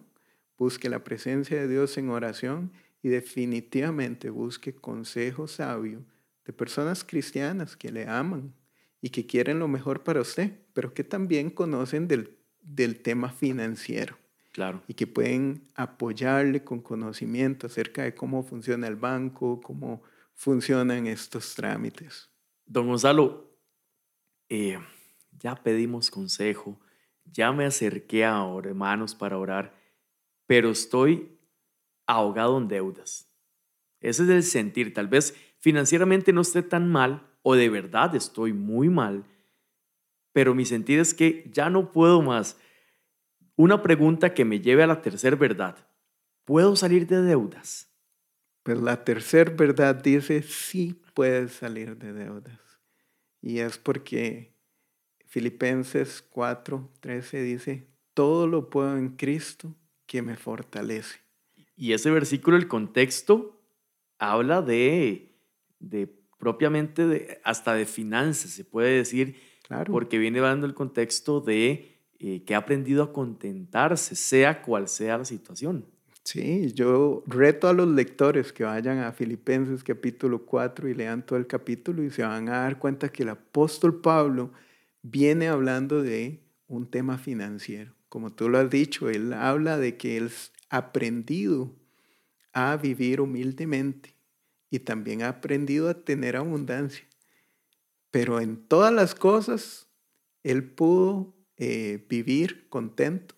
busque 0.57 0.89
la 0.89 1.03
presencia 1.03 1.61
de 1.61 1.67
Dios 1.67 1.95
en 1.99 2.09
oración 2.09 2.71
y 3.03 3.09
definitivamente 3.09 4.31
busque 4.31 4.73
consejo 4.73 5.47
sabio 5.47 6.03
de 6.45 6.51
personas 6.51 7.03
cristianas 7.03 7.77
que 7.77 7.91
le 7.91 8.07
aman 8.07 8.55
y 9.01 9.09
que 9.09 9.25
quieren 9.25 9.59
lo 9.59 9.67
mejor 9.67 10.03
para 10.03 10.21
usted, 10.21 10.59
pero 10.73 10.93
que 10.93 11.03
también 11.03 11.49
conocen 11.49 12.07
del, 12.07 12.38
del 12.62 13.01
tema 13.01 13.29
financiero. 13.29 14.17
Claro. 14.51 14.83
Y 14.88 14.95
que 14.95 15.07
pueden 15.07 15.69
apoyarle 15.75 16.63
con 16.63 16.81
conocimiento 16.81 17.67
acerca 17.67 18.03
de 18.03 18.15
cómo 18.15 18.43
funciona 18.43 18.88
el 18.88 18.95
banco, 18.95 19.62
cómo 19.62 20.01
funcionan 20.33 21.07
estos 21.07 21.55
trámites. 21.55 22.29
Don 22.65 22.88
Gonzalo, 22.88 23.57
eh, 24.49 24.79
ya 25.39 25.55
pedimos 25.55 26.09
consejo, 26.09 26.79
ya 27.25 27.51
me 27.51 27.65
acerqué 27.65 28.25
a 28.25 28.43
hermanos 28.63 29.15
para 29.15 29.38
orar, 29.38 29.75
pero 30.45 30.71
estoy 30.71 31.38
ahogado 32.05 32.57
en 32.57 32.67
deudas. 32.67 33.29
Ese 34.01 34.23
es 34.23 34.29
el 34.29 34.43
sentir. 34.43 34.93
Tal 34.93 35.07
vez 35.07 35.35
financieramente 35.59 36.33
no 36.33 36.41
esté 36.41 36.63
tan 36.63 36.91
mal 36.91 37.28
o 37.41 37.56
de 37.56 37.69
verdad 37.69 38.15
estoy 38.15 38.54
muy 38.54 38.89
mal, 38.89 39.25
pero 40.34 40.54
mi 40.54 40.65
sentir 40.65 40.99
es 40.99 41.13
que 41.13 41.49
ya 41.54 41.69
no 41.69 41.91
puedo 41.91 42.21
más. 42.21 42.58
Una 43.56 43.82
pregunta 43.82 44.34
que 44.34 44.45
me 44.45 44.60
lleve 44.60 44.84
a 44.84 44.88
la 44.88 45.02
tercera 45.02 45.36
verdad. 45.36 45.75
¿Puedo 46.45 46.75
salir 46.75 47.08
de 47.08 47.21
deudas? 47.21 47.91
Pues 48.63 48.80
la 48.80 49.04
tercera 49.04 49.52
verdad 49.52 49.95
dice, 49.95 50.41
sí 50.43 51.02
puedes 51.13 51.54
salir 51.54 51.97
de 51.97 52.13
deudas. 52.13 52.60
Y 53.41 53.60
es 53.60 53.78
porque 53.78 54.56
Filipenses 55.25 56.21
4, 56.21 56.91
13 56.99 57.41
dice, 57.41 57.88
todo 58.13 58.47
lo 58.47 58.69
puedo 58.69 58.97
en 58.97 59.10
Cristo 59.15 59.75
que 60.06 60.21
me 60.21 60.36
fortalece. 60.36 61.19
Y 61.75 61.93
ese 61.93 62.12
versículo, 62.12 62.58
el 62.58 62.67
contexto, 62.67 63.62
habla 64.17 64.62
de, 64.62 65.39
de 65.80 66.18
propiamente 66.39 67.06
de, 67.06 67.39
hasta 67.43 67.75
de 67.75 67.86
finanzas, 67.86 68.52
se 68.52 68.63
puede 68.63 68.97
decir, 68.97 69.36
claro. 69.67 69.91
porque 69.91 70.17
viene 70.17 70.39
hablando 70.39 70.65
el 70.65 70.73
contexto 70.73 71.41
de 71.41 71.99
eh, 72.19 72.43
que 72.43 72.56
ha 72.56 72.60
aprendido 72.60 73.04
a 73.04 73.13
contentarse, 73.13 74.15
sea 74.15 74.62
cual 74.62 74.88
sea 74.88 75.19
la 75.19 75.25
situación. 75.25 75.86
Sí, 76.23 76.73
yo 76.73 77.23
reto 77.28 77.67
a 77.67 77.73
los 77.73 77.88
lectores 77.88 78.54
que 78.54 78.63
vayan 78.63 78.99
a 78.99 79.12
Filipenses 79.12 79.84
capítulo 79.84 80.45
4 80.45 80.89
y 80.89 80.93
lean 80.93 81.25
todo 81.25 81.39
el 81.39 81.47
capítulo 81.47 82.04
y 82.04 82.12
se 82.12 82.23
van 82.23 82.49
a 82.49 82.62
dar 82.62 82.78
cuenta 82.78 83.10
que 83.10 83.23
el 83.23 83.30
apóstol 83.30 83.99
Pablo 84.02 84.52
viene 85.02 85.47
hablando 85.47 86.04
de 86.04 86.43
un 86.67 86.86
tema 86.86 87.17
financiero, 87.17 87.95
como 88.10 88.32
tú 88.32 88.47
lo 88.47 88.60
has 88.60 88.69
dicho, 88.69 89.10
él 89.10 89.34
habla 89.34 89.78
de 89.78 89.97
que 89.97 90.17
él 90.17 90.30
ha 90.69 90.78
aprendido 90.78 91.73
a 92.54 92.78
vivir 92.78 93.21
humildemente 93.21 94.18
y 94.69 94.79
también 94.79 95.23
ha 95.23 95.29
aprendido 95.29 95.89
a 95.89 96.03
tener 96.03 96.36
abundancia. 96.36 97.05
Pero 98.12 98.39
en 98.39 98.58
todas 98.67 98.93
las 98.93 99.15
cosas, 99.15 99.88
él 100.43 100.63
pudo 100.63 101.36
eh, 101.58 102.05
vivir 102.10 102.67
contento 102.69 103.36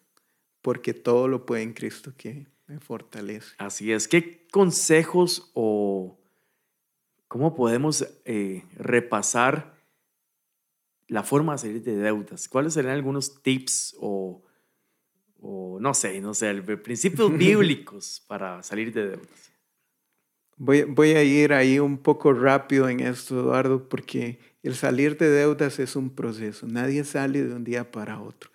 porque 0.61 0.93
todo 0.93 1.27
lo 1.27 1.45
puede 1.45 1.63
en 1.63 1.73
Cristo 1.73 2.13
que 2.15 2.47
me 2.67 2.79
fortalece. 2.79 3.55
Así 3.57 3.91
es. 3.91 4.07
¿Qué 4.07 4.47
consejos 4.51 5.51
o 5.53 6.17
cómo 7.27 7.55
podemos 7.55 8.07
eh, 8.25 8.63
repasar 8.75 9.75
la 11.07 11.23
forma 11.23 11.53
de 11.53 11.57
salir 11.57 11.83
de 11.83 11.97
deudas? 11.97 12.47
¿Cuáles 12.47 12.73
serían 12.73 12.93
algunos 12.93 13.41
tips 13.41 13.95
o, 13.99 14.43
o 15.41 15.79
no 15.81 15.93
sé, 15.93 16.21
no 16.21 16.33
sé, 16.33 16.53
principios 16.61 17.31
bíblicos 17.37 18.23
para 18.27 18.63
salir 18.63 18.93
de 18.93 19.09
deudas? 19.09 19.50
Voy, 20.63 21.13
a 21.13 21.23
ir 21.23 21.53
ahí 21.53 21.79
un 21.79 21.97
poco 21.97 22.33
rápido 22.33 22.87
en 22.87 22.99
esto, 22.99 23.39
Eduardo, 23.39 23.89
porque 23.89 24.37
el 24.61 24.75
salir 24.75 25.17
de 25.17 25.27
deudas 25.27 25.79
es 25.79 25.95
un 25.95 26.11
proceso. 26.11 26.67
Nadie 26.67 27.03
sale 27.03 27.43
de 27.43 27.55
un 27.55 27.63
día 27.63 27.89
para 27.89 28.21
otro. 28.21 28.51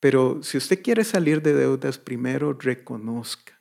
Pero 0.00 0.42
si 0.42 0.56
usted 0.56 0.82
quiere 0.82 1.04
salir 1.04 1.42
de 1.42 1.52
deudas, 1.52 1.98
primero 1.98 2.54
reconozca 2.54 3.60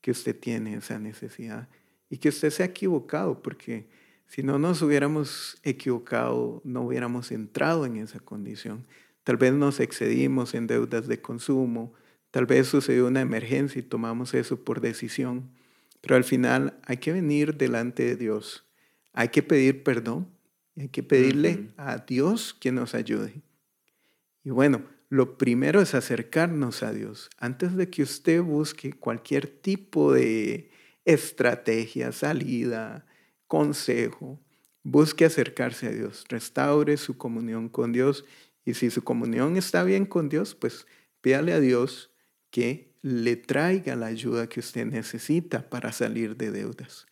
que 0.00 0.10
usted 0.10 0.36
tiene 0.36 0.74
esa 0.74 0.98
necesidad 0.98 1.68
y 2.10 2.18
que 2.18 2.30
usted 2.30 2.50
se 2.50 2.64
ha 2.64 2.66
equivocado, 2.66 3.40
porque 3.42 3.86
si 4.26 4.42
no 4.42 4.58
nos 4.58 4.82
hubiéramos 4.82 5.60
equivocado, 5.62 6.60
no 6.64 6.82
hubiéramos 6.82 7.30
entrado 7.30 7.86
en 7.86 7.98
esa 7.98 8.18
condición. 8.18 8.88
Tal 9.22 9.36
vez 9.36 9.52
nos 9.52 9.78
excedimos 9.78 10.52
en 10.54 10.66
deudas 10.66 11.06
de 11.06 11.22
consumo, 11.22 11.94
tal 12.32 12.46
vez 12.46 12.66
sucedió 12.66 13.06
una 13.06 13.20
emergencia 13.20 13.78
y 13.78 13.84
tomamos 13.84 14.34
eso 14.34 14.64
por 14.64 14.80
decisión, 14.80 15.54
pero 16.06 16.14
al 16.14 16.24
final 16.24 16.78
hay 16.84 16.98
que 16.98 17.12
venir 17.12 17.56
delante 17.56 18.04
de 18.04 18.14
Dios, 18.14 18.64
hay 19.12 19.30
que 19.30 19.42
pedir 19.42 19.82
perdón 19.82 20.28
y 20.76 20.82
hay 20.82 20.88
que 20.88 21.02
pedirle 21.02 21.70
a 21.76 21.98
Dios 21.98 22.54
que 22.54 22.70
nos 22.70 22.94
ayude. 22.94 23.42
Y 24.44 24.50
bueno, 24.50 24.84
lo 25.08 25.36
primero 25.36 25.80
es 25.80 25.96
acercarnos 25.96 26.84
a 26.84 26.92
Dios. 26.92 27.28
Antes 27.38 27.74
de 27.74 27.90
que 27.90 28.04
usted 28.04 28.40
busque 28.40 28.92
cualquier 28.92 29.48
tipo 29.48 30.12
de 30.12 30.70
estrategia, 31.04 32.12
salida, 32.12 33.04
consejo, 33.48 34.38
busque 34.84 35.24
acercarse 35.24 35.88
a 35.88 35.90
Dios, 35.90 36.24
restaure 36.28 36.98
su 36.98 37.18
comunión 37.18 37.68
con 37.68 37.90
Dios 37.90 38.24
y 38.64 38.74
si 38.74 38.90
su 38.90 39.02
comunión 39.02 39.56
está 39.56 39.82
bien 39.82 40.06
con 40.06 40.28
Dios, 40.28 40.54
pues 40.54 40.86
pídale 41.20 41.52
a 41.52 41.58
Dios 41.58 42.12
que 42.52 42.85
le 43.02 43.36
traiga 43.36 43.96
la 43.96 44.06
ayuda 44.06 44.48
que 44.48 44.60
usted 44.60 44.86
necesita 44.86 45.68
para 45.68 45.92
salir 45.92 46.36
de 46.36 46.50
deudas. 46.50 47.06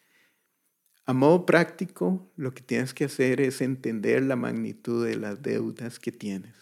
A 1.07 1.13
modo 1.13 1.45
práctico, 1.45 2.31
lo 2.37 2.55
que 2.55 2.63
tienes 2.63 2.95
que 2.95 3.05
hacer 3.05 3.41
es 3.41 3.61
entender 3.61 4.23
la 4.23 4.37
magnitud 4.37 5.07
de 5.07 5.17
las 5.17 5.43
deudas 5.43 5.99
que 5.99 6.13
tienes. 6.13 6.55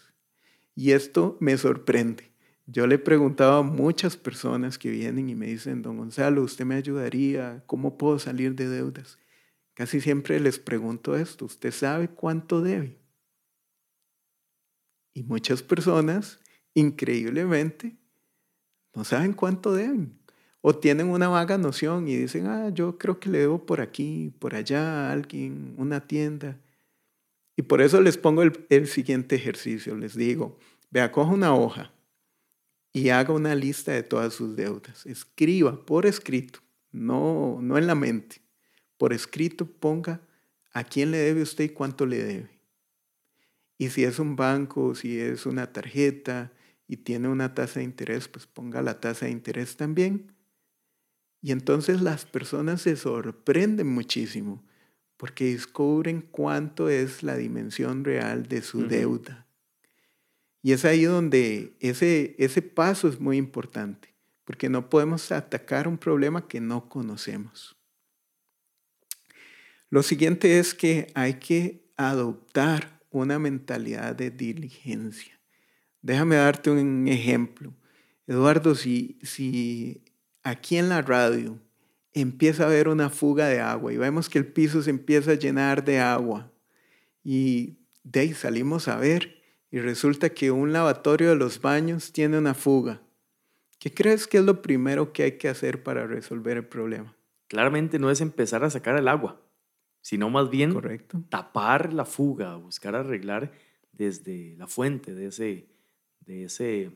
Y 0.75 0.91
esto 0.91 1.37
me 1.39 1.57
sorprende. 1.57 2.31
Yo 2.65 2.87
le 2.87 2.95
he 2.95 2.99
preguntado 2.99 3.59
a 3.59 3.63
muchas 3.63 4.17
personas 4.17 4.77
que 4.77 4.89
vienen 4.89 5.29
y 5.29 5.35
me 5.35 5.47
dicen, 5.47 5.81
don 5.81 5.97
Gonzalo, 5.97 6.43
¿usted 6.43 6.65
me 6.65 6.75
ayudaría? 6.75 7.63
¿Cómo 7.67 7.97
puedo 7.97 8.19
salir 8.19 8.55
de 8.55 8.67
deudas? 8.67 9.17
Casi 9.73 10.01
siempre 10.01 10.39
les 10.39 10.59
pregunto 10.59 11.15
esto, 11.15 11.45
¿usted 11.45 11.71
sabe 11.71 12.09
cuánto 12.09 12.61
debe? 12.61 12.99
Y 15.13 15.23
muchas 15.23 15.63
personas, 15.63 16.39
increíblemente, 16.73 17.97
no 18.93 19.03
saben 19.03 19.33
cuánto 19.33 19.73
deben. 19.73 20.17
O 20.61 20.73
tienen 20.73 21.07
una 21.07 21.27
vaga 21.27 21.57
noción 21.57 22.07
y 22.07 22.15
dicen, 22.15 22.47
ah, 22.47 22.69
yo 22.69 22.97
creo 22.97 23.19
que 23.19 23.29
le 23.29 23.39
debo 23.39 23.65
por 23.65 23.81
aquí, 23.81 24.31
por 24.39 24.55
allá 24.55 25.09
a 25.09 25.11
alguien, 25.11 25.75
una 25.77 26.07
tienda. 26.07 26.57
Y 27.57 27.63
por 27.63 27.81
eso 27.81 27.99
les 28.01 28.17
pongo 28.17 28.43
el, 28.43 28.87
siguiente 28.87 29.35
ejercicio. 29.35 29.95
Les 29.97 30.15
digo, 30.15 30.57
vea, 30.89 31.11
coja 31.11 31.31
una 31.31 31.53
hoja 31.53 31.91
y 32.93 33.09
haga 33.09 33.33
una 33.33 33.55
lista 33.55 33.91
de 33.91 34.03
todas 34.03 34.33
sus 34.33 34.55
deudas. 34.55 35.05
Escriba 35.05 35.85
por 35.85 36.05
escrito, 36.05 36.59
no, 36.91 37.59
no 37.61 37.77
en 37.77 37.87
la 37.87 37.95
mente. 37.95 38.41
Por 38.97 39.11
escrito 39.11 39.65
ponga 39.65 40.21
a 40.71 40.83
quién 40.85 41.11
le 41.11 41.17
debe 41.17 41.41
usted 41.41 41.65
y 41.65 41.69
cuánto 41.69 42.05
le 42.05 42.23
debe. 42.23 42.49
Y 43.77 43.89
si 43.89 44.05
es 44.05 44.17
un 44.17 44.37
banco, 44.37 44.95
si 44.95 45.19
es 45.19 45.45
una 45.45 45.73
tarjeta 45.73 46.53
y 46.87 46.97
tiene 46.97 47.27
una 47.27 47.53
tasa 47.53 47.79
de 47.79 47.85
interés, 47.85 48.27
pues 48.27 48.47
ponga 48.47 48.81
la 48.81 48.99
tasa 48.99 49.25
de 49.25 49.31
interés 49.31 49.77
también. 49.77 50.35
Y 51.41 51.51
entonces 51.51 52.01
las 52.01 52.25
personas 52.25 52.81
se 52.81 52.95
sorprenden 52.95 53.87
muchísimo 53.87 54.63
porque 55.17 55.53
descubren 55.53 56.21
cuánto 56.21 56.89
es 56.89 57.23
la 57.23 57.37
dimensión 57.37 58.03
real 58.03 58.47
de 58.47 58.61
su 58.61 58.87
deuda. 58.87 59.47
Y 60.61 60.71
es 60.71 60.85
ahí 60.85 61.03
donde 61.03 61.75
ese, 61.79 62.35
ese 62.37 62.61
paso 62.61 63.07
es 63.09 63.19
muy 63.19 63.37
importante, 63.37 64.15
porque 64.45 64.69
no 64.69 64.89
podemos 64.89 65.31
atacar 65.31 65.87
un 65.87 65.97
problema 65.97 66.47
que 66.47 66.61
no 66.61 66.87
conocemos. 66.87 67.75
Lo 69.89 70.01
siguiente 70.03 70.59
es 70.59 70.73
que 70.73 71.11
hay 71.13 71.35
que 71.35 71.91
adoptar 71.97 73.01
una 73.11 73.37
mentalidad 73.39 74.15
de 74.15 74.31
diligencia. 74.31 75.39
Déjame 76.03 76.35
darte 76.35 76.69
un 76.69 77.07
ejemplo. 77.07 77.73
Eduardo, 78.27 78.75
si, 78.75 79.17
si 79.23 80.03
aquí 80.43 80.77
en 80.77 80.89
la 80.89 81.01
radio 81.01 81.57
empieza 82.13 82.63
a 82.63 82.67
haber 82.67 82.89
una 82.89 83.09
fuga 83.09 83.47
de 83.47 83.61
agua 83.61 83.91
y 83.91 83.97
vemos 83.97 84.29
que 84.29 84.37
el 84.37 84.45
piso 84.45 84.83
se 84.83 84.89
empieza 84.89 85.31
a 85.31 85.35
llenar 85.35 85.83
de 85.83 85.99
agua. 85.99 86.51
Y 87.23 87.77
de 88.03 88.19
ahí 88.19 88.33
salimos 88.33 88.87
a 88.87 88.97
ver 88.97 89.41
y 89.71 89.79
resulta 89.79 90.29
que 90.29 90.51
un 90.51 90.73
lavatorio 90.73 91.29
de 91.29 91.35
los 91.35 91.61
baños 91.61 92.11
tiene 92.11 92.37
una 92.37 92.53
fuga. 92.53 93.01
¿Qué 93.79 93.93
crees 93.93 94.27
que 94.27 94.37
es 94.37 94.43
lo 94.43 94.61
primero 94.61 95.13
que 95.13 95.23
hay 95.23 95.31
que 95.37 95.49
hacer 95.49 95.83
para 95.83 96.05
resolver 96.05 96.57
el 96.57 96.65
problema? 96.65 97.15
Claramente 97.47 97.97
no 97.97 98.11
es 98.11 98.21
empezar 98.21 98.63
a 98.63 98.69
sacar 98.69 98.97
el 98.97 99.07
agua, 99.07 99.41
sino 100.01 100.29
más 100.29 100.49
bien 100.49 100.77
tapar 101.29 101.93
la 101.93 102.05
fuga, 102.05 102.55
buscar 102.57 102.95
arreglar 102.95 103.51
desde 103.93 104.55
la 104.57 104.67
fuente 104.67 105.13
de 105.13 105.27
ese, 105.27 105.72
de 106.25 106.45
ese, 106.45 106.91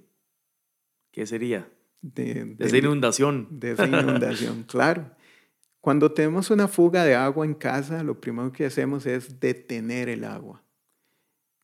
¿qué 1.11 1.25
sería? 1.25 1.69
de, 2.01 2.55
esa 2.59 2.77
inundación. 2.77 3.47
De 3.51 3.71
esa 3.71 3.85
inundación, 3.85 4.63
claro. 4.67 5.11
Cuando 5.81 6.11
tenemos 6.11 6.49
una 6.49 6.67
fuga 6.67 7.05
de 7.05 7.15
agua 7.15 7.45
en 7.45 7.53
casa, 7.53 8.03
lo 8.03 8.19
primero 8.19 8.51
que 8.51 8.65
hacemos 8.65 9.05
es 9.05 9.39
detener 9.39 10.09
el 10.09 10.23
agua. 10.23 10.63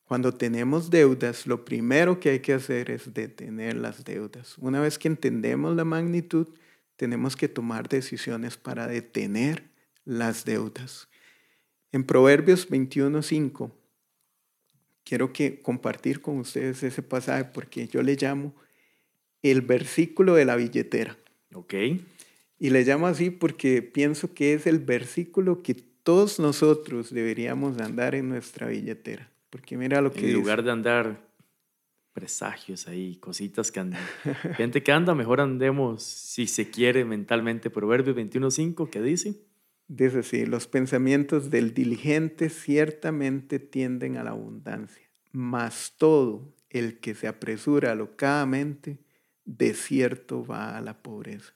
Cuando 0.05 0.33
tenemos 0.33 0.89
deudas, 0.89 1.47
lo 1.47 1.65
primero 1.65 2.19
que 2.19 2.29
hay 2.29 2.39
que 2.39 2.53
hacer 2.53 2.91
es 2.91 3.13
detener 3.13 3.75
las 3.75 4.03
deudas. 4.03 4.57
Una 4.59 4.79
vez 4.79 4.99
que 4.99 5.07
entendemos 5.07 5.75
la 5.75 5.85
magnitud, 5.85 6.47
tenemos 6.95 7.35
que 7.35 7.47
tomar 7.47 7.89
decisiones 7.89 8.57
para 8.57 8.87
detener 8.87 9.71
las 10.05 10.45
deudas. 10.45 11.09
En 11.91 12.03
Proverbios 12.03 12.69
21.5, 12.69 13.71
quiero 15.03 15.33
que 15.33 15.61
compartir 15.61 16.21
con 16.21 16.37
ustedes 16.39 16.83
ese 16.83 17.01
pasaje 17.01 17.45
porque 17.45 17.87
yo 17.87 18.01
le 18.01 18.15
llamo 18.15 18.53
el 19.41 19.61
versículo 19.61 20.35
de 20.35 20.45
la 20.45 20.55
billetera. 20.55 21.17
Ok. 21.53 21.73
Y 22.59 22.69
le 22.69 22.83
llamo 22.83 23.07
así 23.07 23.29
porque 23.29 23.81
pienso 23.81 24.33
que 24.33 24.53
es 24.53 24.67
el 24.67 24.79
versículo 24.79 25.61
que 25.61 25.73
todos 25.73 26.39
nosotros 26.39 27.13
deberíamos 27.13 27.79
andar 27.79 28.15
en 28.15 28.29
nuestra 28.29 28.67
billetera. 28.67 29.29
Porque 29.49 29.77
mira 29.77 30.01
lo 30.01 30.11
que... 30.11 30.27
En 30.27 30.33
lugar 30.33 30.63
de 30.63 30.71
andar 30.71 31.21
presagios 32.13 32.87
ahí, 32.87 33.17
cositas 33.17 33.71
que 33.71 33.79
andan. 33.79 34.01
Gente 34.55 34.83
que 34.83 34.91
anda, 34.91 35.15
mejor 35.15 35.41
andemos, 35.41 36.03
si 36.03 36.47
se 36.47 36.69
quiere, 36.69 37.05
mentalmente. 37.05 37.69
Proverbios 37.69 38.15
21.5, 38.15 38.89
¿qué 38.89 39.01
dice? 39.01 39.35
Dice 39.87 40.19
así, 40.19 40.45
los 40.45 40.67
pensamientos 40.67 41.49
del 41.49 41.73
diligente 41.73 42.49
ciertamente 42.49 43.59
tienden 43.59 44.17
a 44.17 44.23
la 44.23 44.31
abundancia, 44.31 45.09
mas 45.31 45.93
todo 45.97 46.53
el 46.69 46.99
que 46.99 47.15
se 47.15 47.27
apresura 47.27 47.91
alocadamente 47.91 48.99
de 49.45 49.73
cierto 49.73 50.45
va 50.45 50.77
a 50.77 50.81
la 50.81 51.01
pobreza. 51.01 51.53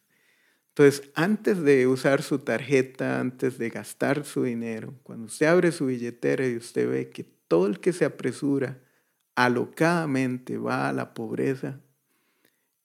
Entonces, 0.69 1.09
antes 1.15 1.63
de 1.63 1.87
usar 1.87 2.21
su 2.21 2.39
tarjeta, 2.39 3.19
antes 3.19 3.57
de 3.57 3.69
gastar 3.69 4.25
su 4.25 4.43
dinero, 4.43 4.93
cuando 5.01 5.25
usted 5.25 5.47
abre 5.47 5.71
su 5.71 5.87
billetera 5.87 6.47
y 6.47 6.55
usted 6.55 6.87
ve 6.87 7.09
que 7.09 7.23
todo 7.23 7.65
el 7.65 7.79
que 7.79 7.93
se 7.93 8.05
apresura 8.05 8.77
alocadamente 9.33 10.57
va 10.57 10.89
a 10.89 10.93
la 10.93 11.15
pobreza, 11.15 11.79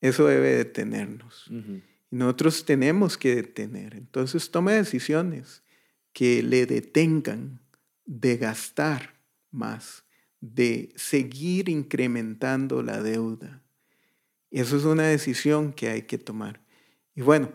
eso 0.00 0.26
debe 0.26 0.56
detenernos. 0.56 1.50
Nosotros 2.12 2.66
tenemos 2.66 3.16
que 3.16 3.34
detener. 3.34 3.94
Entonces, 3.94 4.50
tome 4.50 4.74
decisiones 4.74 5.62
que 6.12 6.42
le 6.42 6.66
detengan 6.66 7.62
de 8.04 8.36
gastar 8.36 9.14
más, 9.50 10.04
de 10.38 10.92
seguir 10.94 11.70
incrementando 11.70 12.82
la 12.82 13.02
deuda, 13.02 13.62
Eso 14.50 14.76
es 14.76 14.84
una 14.84 15.04
decisión 15.04 15.72
que 15.72 15.88
hay 15.88 16.02
que 16.02 16.18
tomar. 16.18 16.60
Y 17.14 17.22
bueno, 17.22 17.50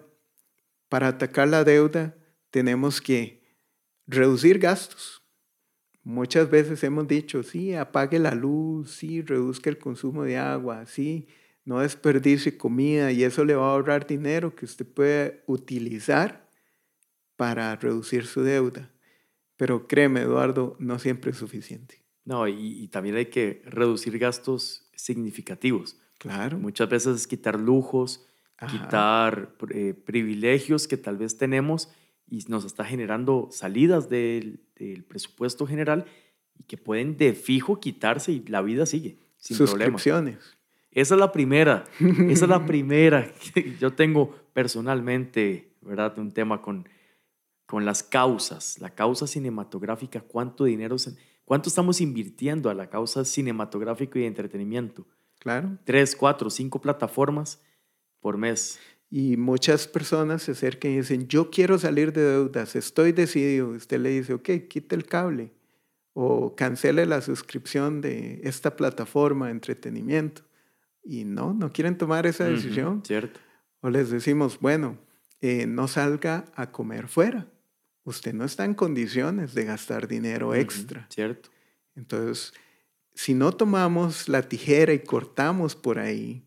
para 0.90 1.10
atacar 1.10 1.48
la 1.48 1.64
deuda 1.64 2.16
tenemos 2.50 3.00
que 3.00 3.44
reducir 4.08 4.58
gastos. 4.58 5.22
Muchas 6.04 6.50
veces 6.50 6.84
hemos 6.84 7.08
dicho, 7.08 7.44
sí, 7.44 7.76
apague 7.76 8.18
la 8.18 8.34
luz, 8.34 8.90
sí, 8.90 9.22
reduzca 9.22 9.70
el 9.70 9.78
consumo 9.78 10.24
de 10.24 10.40
agua, 10.40 10.88
sí, 10.88 11.28
no 11.68 11.82
desperdicie 11.82 12.58
comida 12.58 13.12
y 13.12 13.26
eso 13.26 13.44
le 13.44 13.54
va 13.54 13.68
a 13.68 13.72
ahorrar 13.74 14.08
dinero 14.08 14.56
que 14.56 14.64
usted 14.64 14.88
puede 14.88 15.44
utilizar 15.48 16.48
para 17.36 17.76
reducir 17.76 18.26
su 18.26 18.42
deuda. 18.42 18.90
Pero 19.58 19.86
créeme, 19.86 20.22
Eduardo, 20.22 20.78
no 20.80 20.98
siempre 20.98 21.32
es 21.32 21.38
suficiente. 21.38 22.06
No, 22.24 22.48
y, 22.48 22.88
también 22.88 23.18
hay 23.18 23.26
que 23.26 23.62
reducir 23.66 24.18
gastos 24.18 24.90
significativos. 24.96 25.98
Claro. 26.20 26.58
Muchas 26.58 26.88
veces 26.88 27.18
es 27.18 27.28
quitar 27.28 27.60
lujos, 27.60 28.26
quitar 28.72 29.54
eh, 29.70 29.94
privilegios 29.94 30.88
que 30.88 30.96
tal 30.96 31.18
vez 31.18 31.38
tenemos 31.38 31.90
y 32.30 32.46
nos 32.48 32.64
está 32.64 32.86
generando 32.86 33.50
salidas 33.52 34.08
del, 34.08 34.62
del, 34.78 35.04
presupuesto 35.04 35.68
general 35.68 36.06
y 36.58 36.64
que 36.64 36.78
pueden 36.78 37.18
de 37.18 37.34
fijo 37.34 37.82
quitarse 37.82 38.32
y 38.32 38.46
la 38.48 38.62
vida 38.62 38.86
sigue 38.86 39.18
sin 39.36 39.58
Suscripciones. 39.58 40.57
Esa 40.98 41.14
es 41.14 41.20
la 41.20 41.32
primera, 41.32 41.84
esa 42.00 42.46
es 42.46 42.50
la 42.50 42.66
primera. 42.66 43.32
Yo 43.80 43.94
tengo 43.94 44.36
personalmente, 44.52 45.70
¿verdad? 45.82 46.18
Un 46.18 46.32
tema 46.32 46.60
con, 46.60 46.90
con 47.68 47.86
las 47.86 48.02
causas, 48.02 48.80
la 48.80 48.90
causa 48.90 49.28
cinematográfica, 49.28 50.22
cuánto 50.22 50.64
dinero, 50.64 50.96
cuánto 51.46 51.70
estamos 51.70 52.02
invirtiendo 52.02 52.72
a 52.72 52.74
la 52.74 52.90
causa 52.90 53.26
cinematográfica 53.26 54.18
y 54.18 54.24
de 54.24 54.28
entretenimiento. 54.28 55.06
Claro. 55.38 55.78
Tres, 55.84 56.16
cuatro, 56.16 56.50
cinco 56.50 56.82
plataformas 56.82 57.62
por 58.20 58.40
mes. 58.40 58.80
Y 59.12 59.38
muchas 59.38 59.88
personas 59.88 60.42
se 60.42 60.54
acercan 60.54 60.90
y 60.90 60.98
dicen, 60.98 61.28
yo 61.28 61.52
quiero 61.52 61.78
salir 61.78 62.12
de 62.12 62.24
deudas, 62.24 62.76
estoy 62.76 63.12
decidido. 63.12 63.70
Usted 63.70 64.00
le 64.00 64.10
dice, 64.10 64.34
ok, 64.34 64.50
quite 64.68 64.96
el 64.96 65.06
cable 65.06 65.54
o 66.14 66.56
cancele 66.56 67.06
la 67.06 67.22
suscripción 67.22 68.02
de 68.02 68.42
esta 68.46 68.76
plataforma 68.76 69.46
de 69.46 69.52
entretenimiento 69.52 70.47
y 71.08 71.24
no, 71.24 71.54
no 71.54 71.72
quieren 71.72 71.98
tomar 71.98 72.28
esa 72.28 72.46
decisión. 72.46 73.02
cierto. 73.06 73.40
O 73.80 73.90
les 73.90 74.10
decimos, 74.10 74.60
bueno, 74.60 74.98
eh, 75.40 75.66
no 75.66 75.88
salga 75.88 76.46
a 76.56 76.72
comer 76.72 77.08
fuera. 77.08 77.48
Usted 78.04 78.34
no 78.34 78.44
está 78.44 78.66
en 78.66 78.74
condiciones 78.74 79.54
de 79.54 79.66
gastar 79.66 80.08
dinero 80.08 80.54
extra. 80.54 81.08
cierto. 81.10 81.50
Entonces, 81.96 82.54
si 83.14 83.34
no 83.34 83.52
tomamos 83.52 84.28
la 84.28 84.44
tijera 84.44 84.94
y 84.94 85.00
cortamos 85.00 85.76
por 85.76 85.98
ahí, 85.98 86.46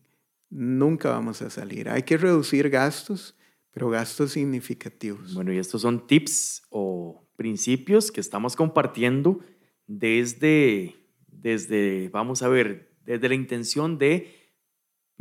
nunca 0.49 1.09
vamos 1.09 1.41
a 1.41 1.49
salir. 1.49 1.89
Hay 1.89 2.03
que 2.03 2.17
reducir 2.17 2.69
gastos, 2.69 3.35
pero 3.71 3.89
gastos 3.89 4.31
significativos. 4.31 5.33
Bueno, 5.33 5.51
y 5.51 5.57
estos 5.57 5.81
son 5.81 6.05
tips 6.05 6.63
o 6.69 7.27
principios 7.35 8.11
que 8.11 8.21
estamos 8.21 8.55
compartiendo 8.55 9.39
desde, 9.87 10.95
desde 11.27 12.09
vamos 12.09 12.43
a 12.43 12.47
ver, 12.47 12.95
desde 13.05 13.29
la 13.29 13.35
intención 13.35 13.97
de 13.97 14.40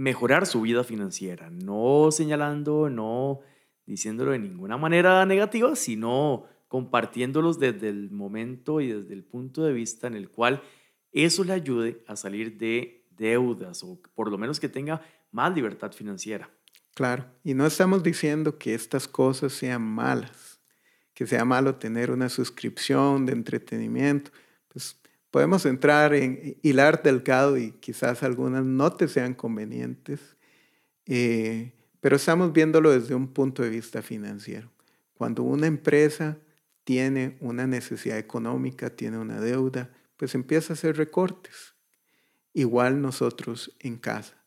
mejorar 0.01 0.47
su 0.47 0.63
vida 0.63 0.83
financiera, 0.83 1.51
no 1.51 2.09
señalando, 2.11 2.89
no 2.89 3.41
diciéndolo 3.85 4.31
de 4.31 4.39
ninguna 4.39 4.79
manera 4.79 5.27
negativa, 5.27 5.77
sino 5.77 6.47
compartiéndolos 6.69 7.59
desde 7.59 7.91
el 7.91 8.11
momento 8.11 8.81
y 8.81 8.89
desde 8.89 9.13
el 9.13 9.25
punto 9.25 9.63
de 9.63 9.75
vista 9.75 10.07
en 10.07 10.15
el 10.15 10.31
cual 10.31 10.63
eso 11.13 11.45
le 11.45 11.53
ayude 11.53 12.03
a 12.07 12.17
salir 12.17 12.57
de 12.57 13.05
deudas 13.11 13.83
o 13.83 14.01
por 14.15 14.31
lo 14.31 14.39
menos 14.39 14.59
que 14.59 14.71
tenga 14.71 15.03
más 15.33 15.55
libertad 15.55 15.93
financiera. 15.93 16.49
Claro, 16.95 17.27
y 17.45 17.53
no 17.53 17.67
estamos 17.67 18.03
diciendo 18.03 18.57
que 18.57 18.73
estas 18.73 19.07
cosas 19.07 19.53
sean 19.53 19.83
malas, 19.83 20.63
que 21.13 21.27
sea 21.27 21.45
malo 21.45 21.75
tener 21.75 22.11
una 22.11 22.31
suscripción 22.31 23.27
de 23.27 23.33
entretenimiento. 23.35 24.31
Podemos 25.31 25.65
entrar 25.65 26.15
en 26.15 26.59
hilar 26.63 27.03
delgado 27.03 27.57
y 27.57 27.73
quizás 27.73 28.23
algunas 28.23 28.65
no 28.65 28.93
te 28.93 29.07
sean 29.07 29.35
convenientes, 29.35 30.21
eh, 31.07 31.73
pero 32.01 32.17
estamos 32.17 32.53
viéndolo 32.53 32.91
desde 32.91 33.15
un 33.15 33.29
punto 33.29 33.63
de 33.63 33.71
vista 33.71 34.03
financiero. 34.03 34.71
Cuando 35.15 35.43
una 35.43 35.67
empresa 35.67 36.39
tiene 36.85 37.37
una 37.41 37.67
necesidad 37.67 38.19
económica, 38.19 38.91
tiene 38.91 39.19
una 39.19 39.41
deuda, 39.41 39.91
pues 40.17 40.35
empieza 40.35 40.73
a 40.73 40.75
hacer 40.75 40.97
recortes. 40.97 41.75
Igual 42.53 43.01
nosotros 43.01 43.77
en 43.79 43.97
casa. 43.99 44.41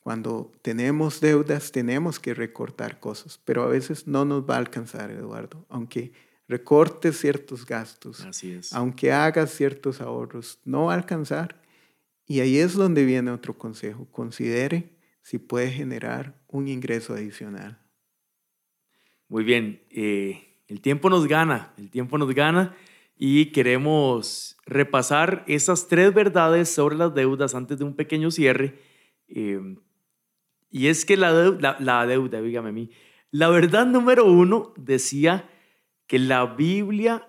Cuando 0.00 0.50
tenemos 0.62 1.20
deudas 1.20 1.70
tenemos 1.70 2.18
que 2.18 2.34
recortar 2.34 2.98
cosas, 2.98 3.40
pero 3.44 3.62
a 3.62 3.68
veces 3.68 4.06
no 4.06 4.24
nos 4.24 4.48
va 4.48 4.54
a 4.54 4.58
alcanzar, 4.58 5.10
Eduardo, 5.10 5.66
aunque 5.68 6.12
recortes 6.52 7.18
ciertos 7.18 7.64
gastos, 7.64 8.20
Así 8.20 8.52
es. 8.52 8.72
aunque 8.72 9.10
hagas 9.10 9.50
ciertos 9.50 10.00
ahorros, 10.00 10.58
no 10.64 10.84
va 10.84 10.92
a 10.92 10.96
alcanzar. 10.96 11.60
Y 12.26 12.40
ahí 12.40 12.58
es 12.58 12.74
donde 12.74 13.04
viene 13.04 13.30
otro 13.30 13.56
consejo. 13.56 14.06
Considere 14.10 14.90
si 15.22 15.38
puede 15.38 15.70
generar 15.70 16.40
un 16.48 16.68
ingreso 16.68 17.14
adicional. 17.14 17.78
Muy 19.28 19.44
bien, 19.44 19.82
eh, 19.90 20.60
el 20.68 20.80
tiempo 20.80 21.08
nos 21.08 21.26
gana, 21.26 21.72
el 21.78 21.90
tiempo 21.90 22.18
nos 22.18 22.34
gana 22.34 22.76
y 23.16 23.46
queremos 23.46 24.56
repasar 24.66 25.44
esas 25.46 25.88
tres 25.88 26.12
verdades 26.12 26.68
sobre 26.68 26.96
las 26.96 27.14
deudas 27.14 27.54
antes 27.54 27.78
de 27.78 27.84
un 27.84 27.94
pequeño 27.94 28.30
cierre. 28.30 28.78
Eh, 29.28 29.76
y 30.70 30.88
es 30.88 31.04
que 31.04 31.16
la, 31.16 31.32
deuda, 31.32 31.76
la 31.80 32.06
deuda, 32.06 32.42
dígame 32.42 32.68
a 32.68 32.72
mí, 32.72 32.90
la 33.30 33.48
verdad 33.48 33.86
número 33.86 34.26
uno 34.26 34.74
decía 34.76 35.48
que 36.12 36.18
la 36.18 36.44
Biblia 36.44 37.26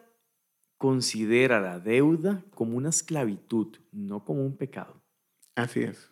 considera 0.78 1.62
la 1.62 1.80
deuda 1.80 2.44
como 2.54 2.76
una 2.76 2.90
esclavitud, 2.90 3.78
no 3.94 4.26
como 4.26 4.46
un 4.46 4.58
pecado. 4.58 5.02
Así 5.56 5.84
es. 5.84 6.12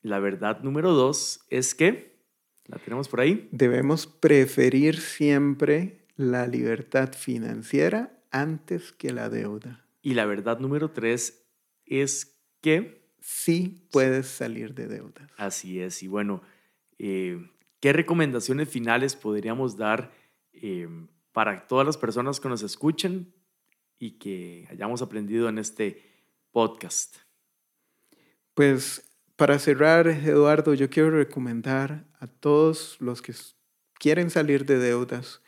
La 0.00 0.18
verdad 0.18 0.62
número 0.62 0.94
dos 0.94 1.44
es 1.50 1.74
que, 1.74 2.18
la 2.64 2.78
tenemos 2.78 3.10
por 3.10 3.20
ahí. 3.20 3.50
Debemos 3.52 4.06
preferir 4.06 4.98
siempre 4.98 6.06
la 6.16 6.46
libertad 6.46 7.12
financiera 7.12 8.18
antes 8.30 8.92
que 8.92 9.12
la 9.12 9.28
deuda. 9.28 9.84
Y 10.00 10.14
la 10.14 10.24
verdad 10.24 10.58
número 10.58 10.92
tres 10.92 11.46
es 11.84 12.40
que... 12.62 13.04
Sí 13.20 13.86
puedes 13.92 14.26
salir 14.26 14.72
de 14.72 14.86
deudas. 14.86 15.30
Así 15.36 15.80
es. 15.80 16.02
Y 16.02 16.08
bueno, 16.08 16.40
eh, 16.98 17.46
¿qué 17.80 17.92
recomendaciones 17.92 18.70
finales 18.70 19.16
podríamos 19.16 19.76
dar 19.76 20.12
eh, 20.54 20.88
para 21.36 21.66
todas 21.66 21.84
las 21.84 21.98
personas 21.98 22.40
que 22.40 22.48
nos 22.48 22.62
escuchen 22.62 23.30
y 23.98 24.12
que 24.12 24.66
hayamos 24.70 25.02
aprendido 25.02 25.50
en 25.50 25.58
este 25.58 26.02
podcast? 26.50 27.14
Pues 28.54 29.12
para 29.36 29.58
cerrar, 29.58 30.08
Eduardo, 30.08 30.72
yo 30.72 30.88
quiero 30.88 31.10
recomendar 31.10 32.06
a 32.20 32.26
todos 32.26 32.96
los 33.00 33.20
que 33.20 33.34
quieren 33.98 34.30
salir 34.30 34.64
de 34.64 34.78
deudas, 34.78 35.42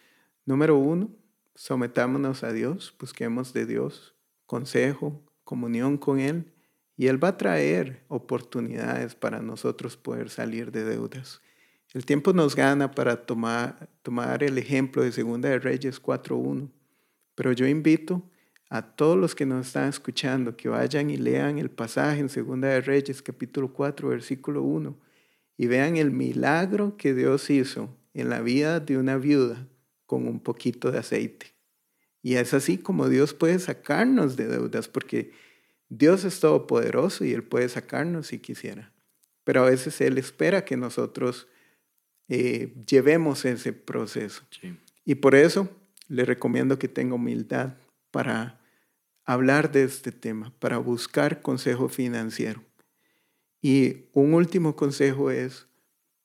número 0.44 0.76
uno, 0.76 1.10
sometámonos 1.54 2.44
a 2.44 2.52
Dios, 2.52 2.94
busquemos 3.00 3.54
de 3.54 3.64
Dios 3.64 4.14
consejo, 4.44 5.24
comunión 5.42 5.96
con 5.96 6.20
Él, 6.20 6.52
y 6.98 7.06
Él 7.06 7.22
va 7.24 7.28
a 7.28 7.38
traer 7.38 8.04
oportunidades 8.08 9.14
para 9.14 9.40
nosotros 9.40 9.96
poder 9.96 10.28
salir 10.28 10.70
de 10.70 10.84
deudas. 10.84 11.40
El 11.94 12.04
tiempo 12.04 12.34
nos 12.34 12.54
gana 12.54 12.90
para 12.90 13.24
tomar, 13.24 14.42
el 14.42 14.58
ejemplo 14.58 15.02
de 15.02 15.10
Segunda 15.10 15.48
de 15.48 15.58
Reyes 15.58 16.02
4.1, 16.02 16.70
pero 17.34 17.52
yo 17.52 17.66
invito 17.66 18.22
a 18.68 18.82
todos 18.82 19.16
los 19.16 19.34
que 19.34 19.46
nos 19.46 19.68
están 19.68 19.88
escuchando 19.88 20.54
que 20.54 20.68
vayan 20.68 21.08
y 21.08 21.16
lean 21.16 21.58
el 21.58 21.70
pasaje 21.70 22.20
en 22.20 22.28
Segunda 22.28 22.68
de 22.68 22.82
Reyes 22.82 23.22
capítulo 23.22 23.72
4 23.72 24.08
versículo 24.08 24.62
1 24.62 24.98
y 25.56 25.66
vean 25.66 25.96
el 25.96 26.10
milagro 26.10 26.98
que 26.98 27.14
Dios 27.14 27.48
hizo 27.48 27.96
en 28.12 28.28
la 28.28 28.42
vida 28.42 28.80
de 28.80 28.98
una 28.98 29.16
viuda 29.16 29.66
con 30.04 30.28
un 30.28 30.40
poquito 30.40 30.92
de 30.92 30.98
aceite. 30.98 31.54
Y 32.22 32.34
es 32.34 32.52
así 32.52 32.76
como 32.76 33.08
Dios 33.08 33.32
puede 33.32 33.58
sacarnos 33.58 34.36
de 34.36 34.46
deudas, 34.46 34.88
porque 34.88 35.32
Dios 35.88 36.24
es 36.24 36.40
todopoderoso 36.40 37.24
y 37.24 37.32
Él 37.32 37.42
puede 37.42 37.68
sacarnos 37.68 38.26
si 38.26 38.38
quisiera. 38.38 38.92
Pero 39.44 39.62
a 39.62 39.70
veces 39.70 40.00
Él 40.00 40.18
espera 40.18 40.64
que 40.64 40.76
nosotros 40.76 41.48
eh, 42.28 42.74
llevemos 42.86 43.44
ese 43.44 43.72
proceso. 43.72 44.42
Y 45.04 45.16
por 45.16 45.34
eso 45.34 45.68
le 46.08 46.24
recomiendo 46.24 46.78
que 46.78 46.88
tenga 46.88 47.14
humildad 47.14 47.74
para 48.10 48.60
hablar 49.24 49.72
de 49.72 49.84
este 49.84 50.12
tema, 50.12 50.52
para 50.58 50.78
buscar 50.78 51.42
consejo 51.42 51.88
financiero. 51.88 52.62
Y 53.60 54.06
un 54.12 54.34
último 54.34 54.76
consejo 54.76 55.30
es, 55.30 55.66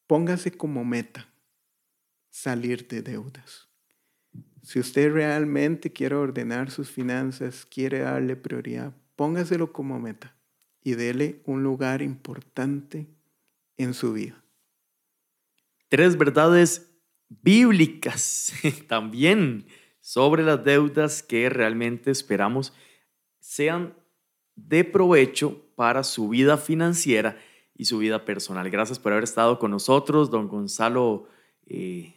póngase 0.07 0.51
como 0.51 0.85
meta 0.85 1.27
salir 2.29 2.87
de 2.87 3.01
deudas. 3.01 3.67
Si 4.61 4.79
usted 4.79 5.11
realmente 5.11 5.91
quiere 5.91 6.15
ordenar 6.15 6.71
sus 6.71 6.89
finanzas, 6.89 7.65
quiere 7.65 7.99
darle 7.99 8.35
prioridad, 8.35 8.93
póngaselo 9.15 9.73
como 9.73 9.99
meta 9.99 10.35
y 10.83 10.93
dele 10.95 11.41
un 11.45 11.63
lugar 11.63 12.01
importante 12.01 13.07
en 13.77 13.93
su 13.93 14.13
vida. 14.13 14.42
Tres 15.89 16.17
verdades 16.17 16.93
bíblicas 17.29 18.53
también 18.87 19.65
sobre 19.99 20.43
las 20.43 20.63
deudas 20.63 21.23
que 21.23 21.49
realmente 21.49 22.11
esperamos 22.11 22.73
sean 23.39 23.95
de 24.55 24.83
provecho 24.83 25.61
para 25.75 26.03
su 26.03 26.29
vida 26.29 26.57
financiera 26.57 27.37
y 27.75 27.85
su 27.85 27.97
vida 27.97 28.25
personal. 28.25 28.69
Gracias 28.69 28.99
por 28.99 29.11
haber 29.11 29.23
estado 29.23 29.57
con 29.59 29.71
nosotros, 29.71 30.29
don 30.29 30.47
Gonzalo. 30.47 31.27
Eh, 31.65 32.13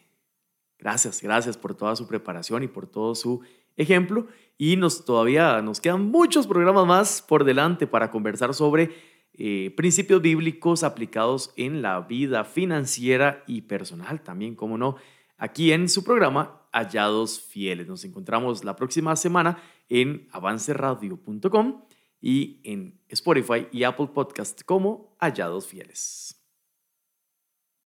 gracias, 0.79 1.23
gracias 1.23 1.57
por 1.57 1.75
toda 1.75 1.97
su 1.97 2.07
preparación 2.07 2.63
y 2.63 2.69
por 2.69 2.87
todo 2.87 3.15
su 3.15 3.41
ejemplo. 3.77 4.27
Y 4.59 4.77
nos 4.77 5.05
todavía 5.05 5.61
nos 5.63 5.81
quedan 5.81 6.07
muchos 6.07 6.47
programas 6.47 6.87
más 6.87 7.23
por 7.23 7.45
delante 7.45 7.87
para 7.87 8.11
conversar 8.11 8.55
sobre 8.55 9.16
eh, 9.39 9.73
principios 9.77 10.23
bíblicos 10.23 10.83
aplicados 10.83 11.53
en 11.57 11.83
la 11.83 12.01
vida 12.01 12.45
financiera 12.45 13.45
y 13.47 13.63
personal. 13.63 14.23
También, 14.23 14.55
como 14.55 14.79
no, 14.79 14.97
aquí 15.37 15.73
en 15.73 15.89
su 15.89 16.05
programa 16.05 16.63
Hallados 16.73 17.41
Fieles. 17.41 17.87
Nos 17.87 18.05
encontramos 18.05 18.65
la 18.65 18.77
próxima 18.77 19.17
semana 19.17 19.59
en 19.89 20.29
avanceradio.com 20.33 21.83
y 22.21 22.61
en 22.65 23.01
Spotify 23.09 23.67
y 23.73 23.85
Apple 23.85 24.09
Podcast 24.13 24.63
como 24.63 25.17
Hallados 25.21 25.67
Fieles. 25.67 26.36